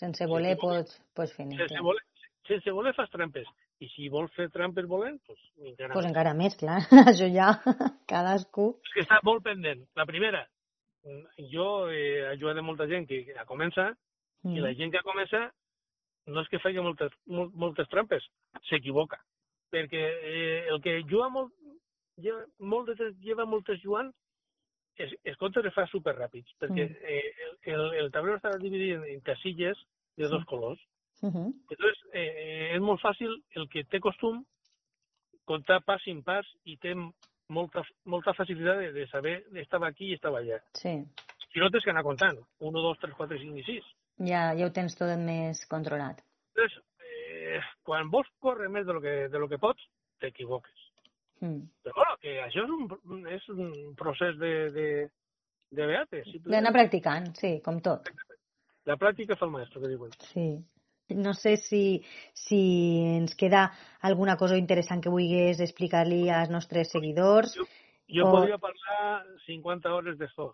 Sense 0.00 0.26
voler 0.26 0.52
equivoca. 0.56 0.82
pots, 0.82 1.00
pots 1.14 1.34
fer. 1.36 1.46
Sense 1.56 1.80
voler, 1.80 2.02
sense 2.48 2.70
voler 2.70 2.94
fas 2.94 3.10
trampes. 3.10 3.46
I 3.82 3.88
si 3.90 4.08
vols 4.08 4.30
fer 4.36 4.48
trampes 4.54 4.86
volent, 4.86 5.18
doncs 5.26 5.42
encara 5.66 5.92
Pues 5.94 6.06
encara 6.06 6.34
més, 6.38 6.54
clar. 6.56 6.80
Això 7.10 7.26
ja, 7.34 7.48
cadascú. 8.10 8.68
És 8.86 8.92
que 8.94 9.02
està 9.06 9.18
molt 9.26 9.42
pendent. 9.44 9.82
La 9.98 10.06
primera, 10.06 10.44
mm, 11.04 11.48
jo 11.52 11.88
eh, 11.90 11.96
he 12.22 12.26
ajudat 12.36 12.58
a 12.58 12.62
molta 12.66 12.86
gent 12.86 13.08
que 13.08 13.24
que 13.26 13.44
comença 13.48 13.90
i 14.44 14.58
la 14.60 14.70
Mm. 14.72 14.76
gent 14.78 14.92
que 14.92 15.02
comença 15.06 15.52
no 16.26 16.40
és 16.42 16.48
que 16.48 16.58
faci 16.62 16.78
moltes, 16.78 17.10
mol- 17.26 17.50
moltes 17.54 17.88
trampes, 17.90 18.22
s'equivoca. 18.68 19.18
Perquè 19.72 20.00
eh, 20.02 20.66
el 20.70 20.80
que 20.82 21.00
juga 21.10 21.28
molt, 21.28 21.52
lleva, 22.18 22.44
molt 22.58 22.88
de 22.88 22.94
temps, 22.96 23.16
lleva 23.22 23.44
moltes 23.46 23.80
jugant, 23.82 24.12
es, 24.96 25.12
els 25.24 25.36
comptes 25.40 25.64
es 25.64 25.74
fa 25.74 25.86
superràpids, 25.90 26.52
perquè 26.60 26.88
Mm. 26.88 26.96
eh, 27.02 27.34
el, 27.46 27.74
el, 27.74 27.94
el 28.04 28.10
tablero 28.12 28.36
està 28.36 28.52
dividit 28.58 28.96
en, 28.96 29.04
en 29.04 29.20
casilles 29.20 29.78
de 30.16 30.28
dos 30.28 30.44
colors. 30.44 30.80
Mhm. 31.22 31.52
Entonces, 31.70 31.98
eh, 32.12 32.26
eh, 32.26 32.74
és 32.74 32.80
molt 32.82 33.00
fàcil 33.00 33.32
el 33.54 33.68
que 33.68 33.84
té 33.84 34.00
costum 34.00 34.44
comptar 35.44 35.80
pas 35.84 36.02
sin 36.02 36.22
pas 36.22 36.46
i 36.64 36.76
té 36.76 36.94
molta, 37.48 37.82
molta 38.04 38.34
facilitat 38.34 38.78
de, 38.78 38.92
de 38.92 39.06
saber 39.10 39.36
estava 39.62 39.88
aquí 39.88 40.10
i 40.10 40.14
estava 40.16 40.40
allà. 40.40 40.58
Sí. 40.74 40.96
Si 41.52 41.60
no 41.60 41.68
tens 41.70 41.84
que 41.84 41.90
anar 41.92 42.02
comptant, 42.06 42.38
1, 42.58 42.72
2, 42.72 42.98
3, 43.02 43.14
4, 43.18 43.38
5 43.38 43.58
i 43.60 43.64
6. 43.66 43.90
Ja, 44.28 44.42
ja 44.56 44.66
ho 44.66 44.72
tens 44.72 44.96
tot 44.96 45.10
més 45.20 45.64
controlat. 45.70 46.22
Entonces, 46.54 46.78
eh, 47.04 47.60
quan 47.84 48.10
vols 48.10 48.28
córrer 48.40 48.68
més 48.70 48.86
de 48.86 48.92
lo 48.92 49.00
que, 49.00 49.28
de 49.28 49.38
lo 49.38 49.48
que 49.48 49.58
pots, 49.58 49.82
t'equivoques. 50.20 50.81
Mm. 51.42 51.62
Però 51.82 51.96
bueno, 51.98 52.16
que 52.22 52.36
això 52.44 52.62
és 52.62 52.70
un, 52.70 53.24
és 53.34 53.48
un 53.50 53.94
procés 53.98 54.36
de, 54.38 54.52
de, 54.74 54.86
de 55.74 55.86
beate. 55.90 56.22
D'anar 56.46 56.70
practicant, 56.74 57.32
sí, 57.38 57.56
com 57.64 57.80
tot. 57.82 58.08
La 58.86 58.96
pràctica 58.98 59.36
fa 59.38 59.46
el 59.46 59.52
maestro, 59.56 59.82
que 59.82 59.90
diuen. 59.90 60.14
Sí. 60.32 60.46
No 61.12 61.34
sé 61.34 61.56
si, 61.60 62.00
si 62.32 62.58
ens 63.18 63.34
queda 63.36 63.66
alguna 64.00 64.36
cosa 64.40 64.56
interessant 64.56 65.02
que 65.02 65.10
vulguis 65.12 65.58
explicar-li 65.60 66.28
als 66.30 66.48
nostres 66.50 66.92
seguidors 66.94 67.56
Jo 68.08 68.26
O- 68.28 68.30
podria 68.32 68.56
parlar 68.62 69.24
50 69.46 69.92
hores 69.92 70.16
d'això. 70.18 70.52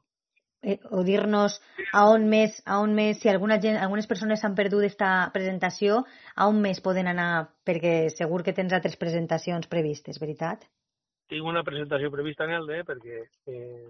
eh, 0.62 0.78
o 0.90 1.04
dir-nos 1.04 1.60
a 1.92 2.08
on 2.10 2.26
més, 2.28 2.56
a 2.66 2.80
on 2.82 2.94
més, 2.94 3.20
si 3.20 3.28
alguna 3.28 3.60
gent, 3.62 3.76
algunes 3.78 4.06
persones 4.10 4.42
han 4.44 4.56
perdut 4.58 4.84
esta 4.88 5.30
presentació, 5.32 6.04
a 6.34 6.48
on 6.48 6.60
més 6.60 6.80
poden 6.80 7.06
anar, 7.06 7.50
perquè 7.64 8.08
segur 8.10 8.42
que 8.42 8.52
tens 8.56 8.72
altres 8.72 8.96
presentacions 8.96 9.68
previstes, 9.68 10.18
veritat? 10.18 10.64
Tinc 11.28 11.44
una 11.44 11.62
presentació 11.64 12.10
prevista 12.10 12.44
en 12.48 12.54
Elde, 12.56 12.82
perquè 12.88 13.18
eh, 13.46 13.88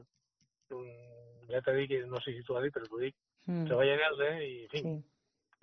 mm, 0.70 1.50
ja 1.52 1.60
t'he 1.62 1.74
dit 1.78 1.88
que 1.92 2.00
no 2.06 2.20
sé 2.24 2.34
si 2.34 2.42
t'ho 2.44 2.56
ha 2.58 2.62
dit, 2.64 2.74
però 2.74 2.88
t'ho 2.90 2.98
dic. 3.02 3.14
Mm. 3.46 3.64
Treballa 3.70 3.94
en 3.94 4.04
Elde 4.10 4.30
i, 4.46 4.54
en 4.64 4.68
fi, 4.72 4.82
Sí. 4.82 4.94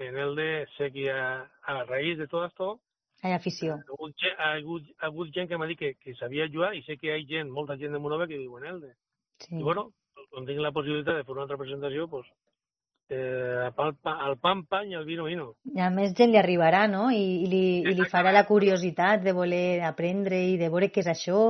en 0.08 0.18
Elde 0.18 0.48
sé 0.78 0.92
que 0.92 1.10
a, 1.12 1.44
a 1.64 1.84
raïs 1.86 2.18
de 2.18 2.28
tot 2.28 2.48
esto 2.50 2.80
Hay 3.24 3.34
afició. 3.34 3.74
ha 3.76 3.84
hagut, 3.88 4.16
ha 4.38 4.52
hagut, 4.56 4.84
ha 5.00 5.06
hagut 5.08 5.30
gent 5.34 5.48
que 5.50 5.58
m'ha 5.58 5.68
dit 5.68 5.80
que, 5.80 5.94
que 5.96 6.16
sabia 6.16 6.48
jugar 6.52 6.74
i 6.76 6.82
sé 6.84 6.98
que 6.98 7.08
hi 7.08 7.14
ha 7.16 7.28
gent, 7.28 7.50
molta 7.52 7.78
gent 7.78 7.94
de 7.94 8.00
Monove 8.00 8.28
que 8.28 8.38
viu 8.38 8.58
en 8.58 8.66
Elde. 8.72 8.94
Sí. 9.40 9.56
I 9.60 9.64
bueno, 9.64 9.92
quan 10.32 10.46
tinc 10.46 10.60
la 10.60 10.72
possibilitat 10.72 11.16
de 11.20 11.24
fer 11.24 11.32
una 11.36 11.44
altra 11.44 11.58
presentació, 11.58 12.08
doncs, 12.08 12.28
eh, 13.10 13.70
al, 13.78 13.96
pa, 14.02 14.16
pan, 14.42 14.66
pan 14.66 14.92
i 14.92 14.96
al 14.96 15.06
vino, 15.06 15.26
vino. 15.30 15.54
I 15.74 15.82
a 15.82 15.90
més 15.94 16.14
gent 16.18 16.32
li 16.32 16.40
arribarà, 16.42 16.86
no? 16.92 17.10
I, 17.14 17.24
i, 17.46 17.50
li, 17.52 17.64
i 17.86 17.96
li 17.98 18.06
farà 18.12 18.32
la 18.34 18.46
curiositat 18.48 19.24
de 19.24 19.34
voler 19.34 19.82
aprendre 19.86 20.40
i 20.52 20.58
de 20.62 20.70
veure 20.70 20.90
què 20.94 21.04
és 21.04 21.12
això 21.14 21.42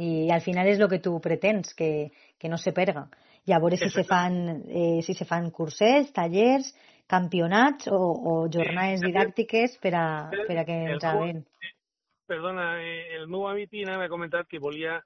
i 0.00 0.30
al 0.32 0.40
final 0.40 0.68
és 0.70 0.80
el 0.80 0.88
que 0.88 1.02
tu 1.04 1.18
pretens, 1.20 1.74
que, 1.76 2.10
que 2.40 2.48
no 2.48 2.56
se 2.56 2.72
perga. 2.72 3.08
I 3.44 3.52
a 3.52 3.58
veure 3.60 3.76
si 3.76 3.90
se 3.90 4.04
fan, 4.06 4.36
eh, 4.70 5.00
si 5.02 5.14
se 5.18 5.26
fan 5.28 5.50
cursets, 5.50 6.12
tallers, 6.16 6.70
campionats 7.10 7.88
o, 7.90 7.98
o 7.98 8.34
jornades 8.48 9.02
didàctiques 9.02 9.76
per 9.82 9.92
a, 9.98 10.06
per 10.46 10.56
a 10.62 10.64
que 10.64 10.78
el 10.86 10.94
ens 10.94 11.04
meu- 11.04 11.10
haguem. 11.10 11.42
Perdona, 12.30 12.66
eh, 12.80 13.18
el 13.18 13.26
meu 13.28 13.44
amic 13.50 13.68
Pina 13.74 13.98
m'ha 13.98 14.08
comentat 14.08 14.46
que 14.48 14.62
volia, 14.62 15.00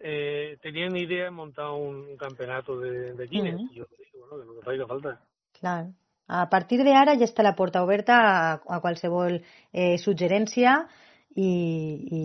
eh, 0.00 0.58
tenia 0.62 0.88
una 0.88 0.98
idea 0.98 1.24
de 1.24 1.30
muntar 1.30 1.70
un, 1.72 2.16
campeonato 2.16 2.78
de, 2.78 3.12
de 3.14 3.26
Guinness. 3.26 3.60
Mhm. 3.60 3.68
Jo 3.76 3.86
dic, 3.98 4.08
bueno, 4.18 4.62
que 4.62 4.76
no 4.76 4.86
te 4.86 4.86
falta. 4.86 5.20
Clar. 5.60 5.86
A 6.26 6.48
partir 6.50 6.82
d'ara 6.82 7.14
ja 7.14 7.24
està 7.24 7.44
la 7.46 7.54
porta 7.54 7.84
oberta 7.84 8.16
a, 8.18 8.54
a 8.66 8.80
qualsevol 8.82 9.38
eh, 9.72 9.96
suggerència 10.02 10.88
i, 11.36 11.46
i, 11.46 12.22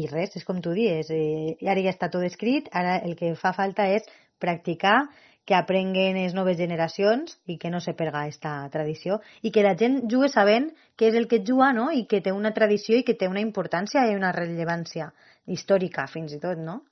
i 0.00 0.06
res, 0.10 0.34
és 0.36 0.44
com 0.44 0.58
tu 0.60 0.72
dius, 0.74 1.12
eh, 1.14 1.54
ara 1.62 1.84
ja 1.84 1.94
està 1.94 2.08
tot 2.10 2.26
escrit, 2.26 2.66
ara 2.72 2.98
el 2.98 3.14
que 3.14 3.34
fa 3.38 3.52
falta 3.54 3.86
és 3.94 4.08
practicar, 4.42 5.06
que 5.48 5.56
aprenguen 5.56 6.18
les 6.20 6.34
noves 6.36 6.58
generacions 6.58 7.38
i 7.48 7.54
que 7.56 7.70
no 7.72 7.78
se 7.80 7.94
perga 7.96 8.26
aquesta 8.26 8.50
tradició 8.68 9.16
i 9.40 9.48
que 9.48 9.62
la 9.64 9.72
gent 9.80 10.02
jugui 10.12 10.28
sabent 10.28 10.66
què 11.00 11.08
és 11.08 11.16
el 11.16 11.24
que 11.30 11.38
juga 11.50 11.70
no? 11.72 11.86
i 11.88 12.02
que 12.10 12.20
té 12.20 12.34
una 12.36 12.52
tradició 12.52 12.98
i 12.98 13.04
que 13.06 13.14
té 13.16 13.30
una 13.32 13.40
importància 13.40 14.02
i 14.10 14.18
una 14.18 14.34
rellevància 14.36 15.06
històrica 15.46 16.04
fins 16.12 16.34
i 16.36 16.40
tot, 16.42 16.60
no? 16.60 16.82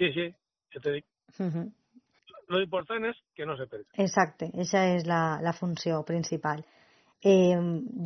Sí, 0.00 0.08
sí, 0.16 0.22
ja 0.72 0.80
te 0.80 0.92
dic. 0.92 1.04
Uh 1.38 1.46
-huh. 1.46 1.72
Lo 2.48 2.60
important 2.60 3.04
és 3.04 3.16
que 3.36 3.44
no 3.46 3.56
se 3.56 3.66
perdi. 3.66 3.84
Exacte, 3.92 4.46
aquesta 4.46 4.84
és 4.96 5.06
la, 5.06 5.40
la 5.42 5.52
funció 5.52 6.02
principal. 6.04 6.64
Eh, 7.22 7.58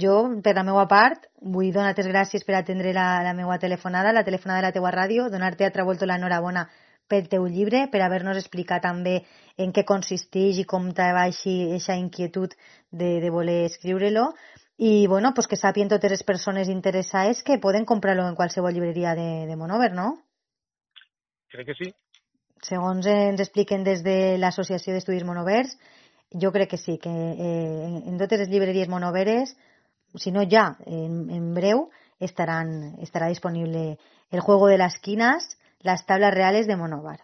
jo, 0.02 0.40
per 0.42 0.56
la 0.56 0.64
meva 0.64 0.88
part, 0.88 1.28
vull 1.40 1.70
donar-te 1.72 2.02
gràcies 2.02 2.44
per 2.44 2.56
atendre 2.56 2.92
la, 2.92 3.22
la 3.22 3.32
meva 3.32 3.58
telefonada, 3.58 4.12
la 4.12 4.24
telefonada 4.24 4.60
de 4.60 4.66
la 4.66 4.72
teua 4.72 4.90
ràdio, 4.90 5.30
donar-te 5.30 5.64
altra 5.64 5.84
volta 5.84 6.06
l'enhorabona 6.06 6.68
pel 7.06 7.28
teu 7.28 7.46
llibre, 7.46 7.86
per 7.92 8.02
haver-nos 8.02 8.36
explicat 8.36 8.82
també 8.82 9.22
en 9.56 9.72
què 9.72 9.84
consisteix 9.84 10.58
i 10.58 10.64
com 10.64 10.90
te 10.92 11.12
va 11.12 11.22
així 11.30 11.54
aquesta 11.68 11.94
inquietud 11.94 12.50
de, 12.90 13.20
de 13.20 13.30
voler 13.30 13.64
escriure-lo. 13.70 14.34
I, 14.78 15.06
bueno, 15.06 15.32
pues 15.32 15.46
que 15.46 15.56
sàpien 15.56 15.88
totes 15.88 16.10
les 16.10 16.24
persones 16.24 16.68
interessades 16.68 17.44
que 17.44 17.60
poden 17.62 17.84
comprar-lo 17.84 18.26
en 18.26 18.34
qualsevol 18.34 18.74
llibreria 18.74 19.14
de, 19.14 19.46
de 19.46 19.56
Monover, 19.56 19.92
no? 19.94 20.18
Crec 21.54 21.68
que 21.70 21.76
sí. 21.78 21.90
Segons 22.66 23.06
ens 23.06 23.42
expliquen 23.44 23.84
des 23.86 24.02
de 24.02 24.36
l'Associació 24.42 24.94
d'Estudis 24.94 25.26
Monovers, 25.28 25.76
jo 26.42 26.50
crec 26.54 26.72
que 26.72 26.80
sí, 26.80 26.96
que 26.98 27.10
eh, 27.10 27.90
en, 28.00 28.16
totes 28.18 28.42
les 28.42 28.50
llibreries 28.50 28.90
monoveres, 28.90 29.52
si 30.18 30.32
no 30.34 30.42
ja, 30.50 30.64
en, 30.86 31.28
en 31.30 31.52
breu, 31.54 31.86
estaran, 32.18 32.96
estarà 33.06 33.28
disponible 33.30 33.98
El 34.34 34.40
juego 34.40 34.66
de 34.66 34.78
las 34.78 34.98
quinas, 34.98 35.58
las 35.78 36.06
tablas 36.06 36.34
reales 36.34 36.66
de 36.66 36.76
Monovar. 36.76 37.20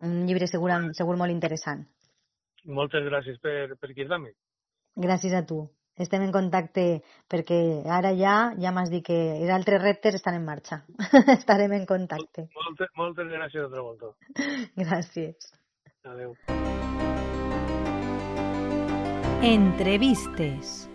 Un 0.00 0.26
llibre 0.26 0.48
segur, 0.50 0.72
segur 0.92 1.16
molt 1.16 1.32
interessant. 1.32 1.86
Moltes 2.64 3.06
gràcies 3.08 3.38
per, 3.40 3.78
per 3.80 3.92
cridar-me. 3.94 4.34
Gràcies 5.00 5.32
a 5.32 5.44
tu. 5.48 5.62
Estem 5.94 6.24
en 6.26 6.32
contacte 6.34 7.04
perquè 7.30 7.58
ara 7.86 8.10
ja 8.18 8.52
ja 8.58 8.72
m'has 8.74 8.90
dit 8.90 9.04
que 9.06 9.18
els 9.36 9.50
altres 9.54 9.82
reptes 9.82 10.16
estan 10.18 10.34
en 10.34 10.44
marxa. 10.44 10.82
Estarem 11.38 11.72
en 11.78 11.86
contacte. 11.86 12.48
Moltes, 12.58 12.90
moltes 12.98 13.30
gràcies 13.30 13.62
d'altra 13.62 13.84
volta. 13.88 14.10
Gràcies. 14.74 15.52
Adéu. 16.04 16.34
Entrevistes. 19.44 20.93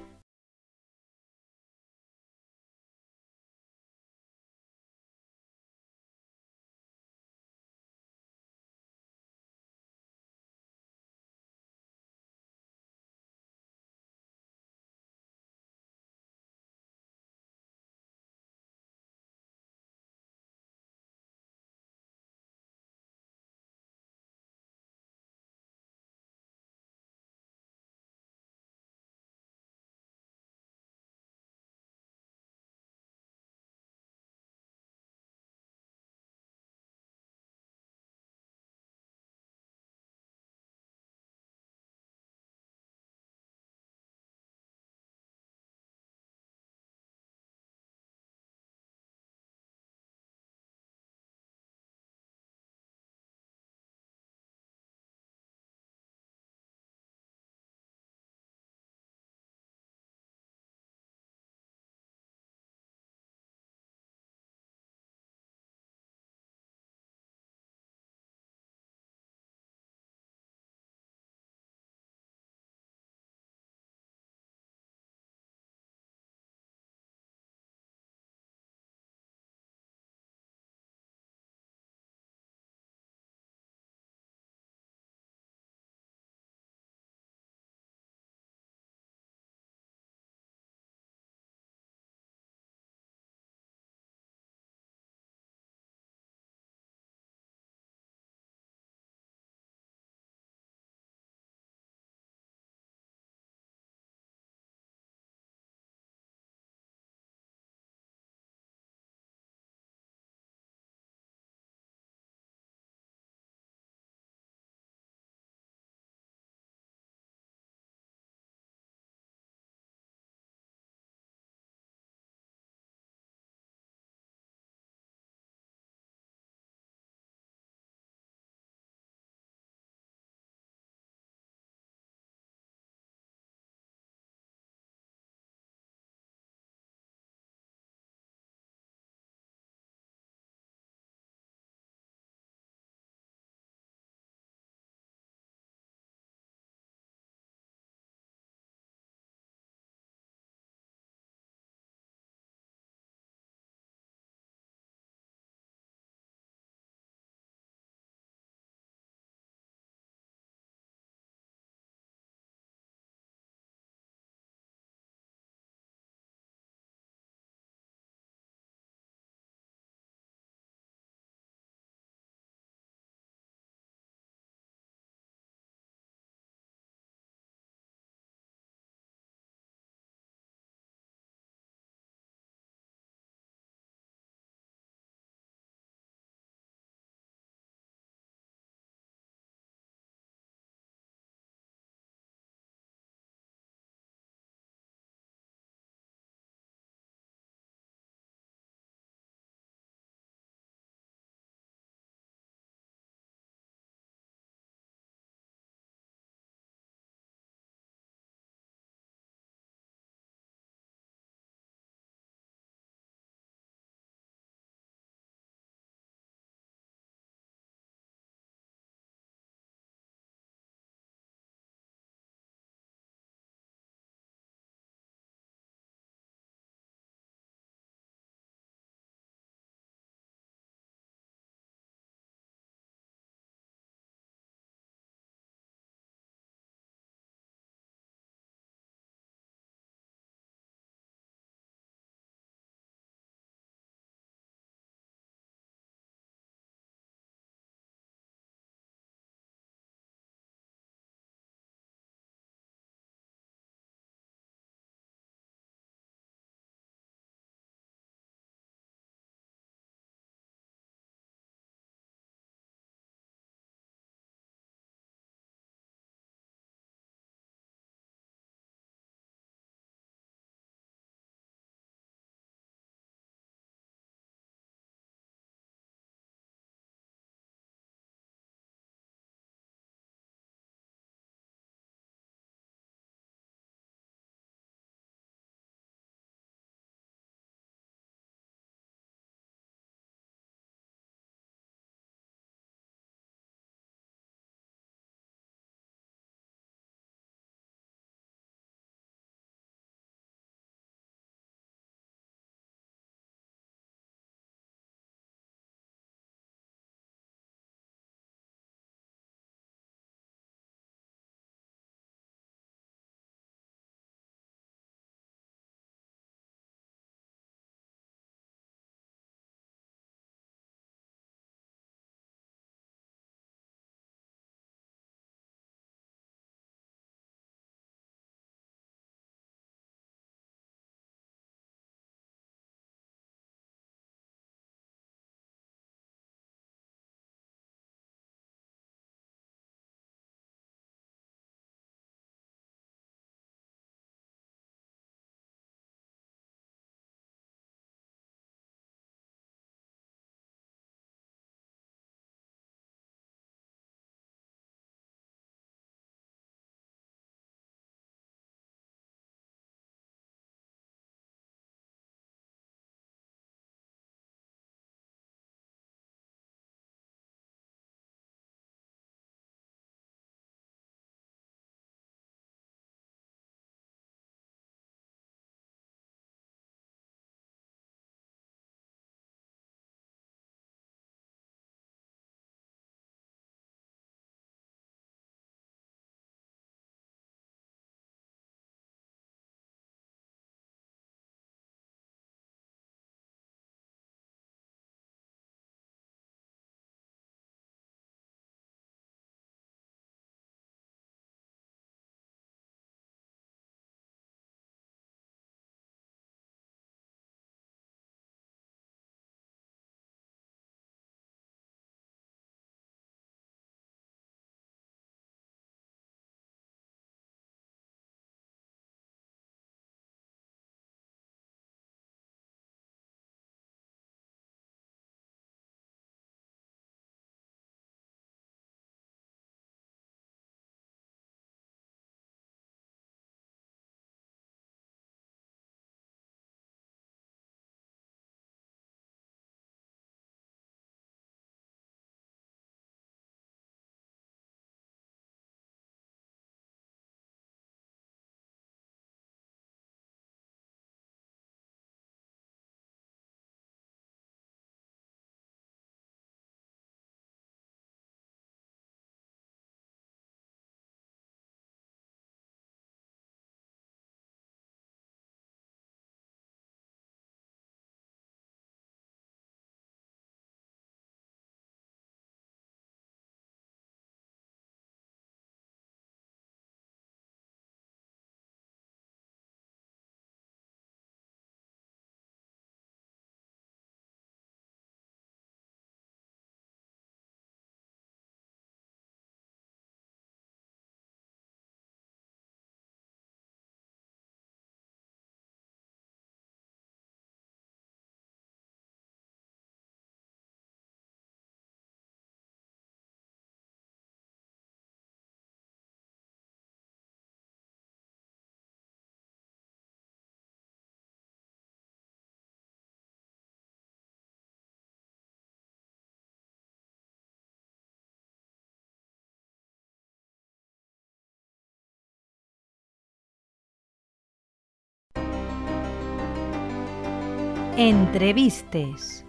Entrevistes. 527.79 529.23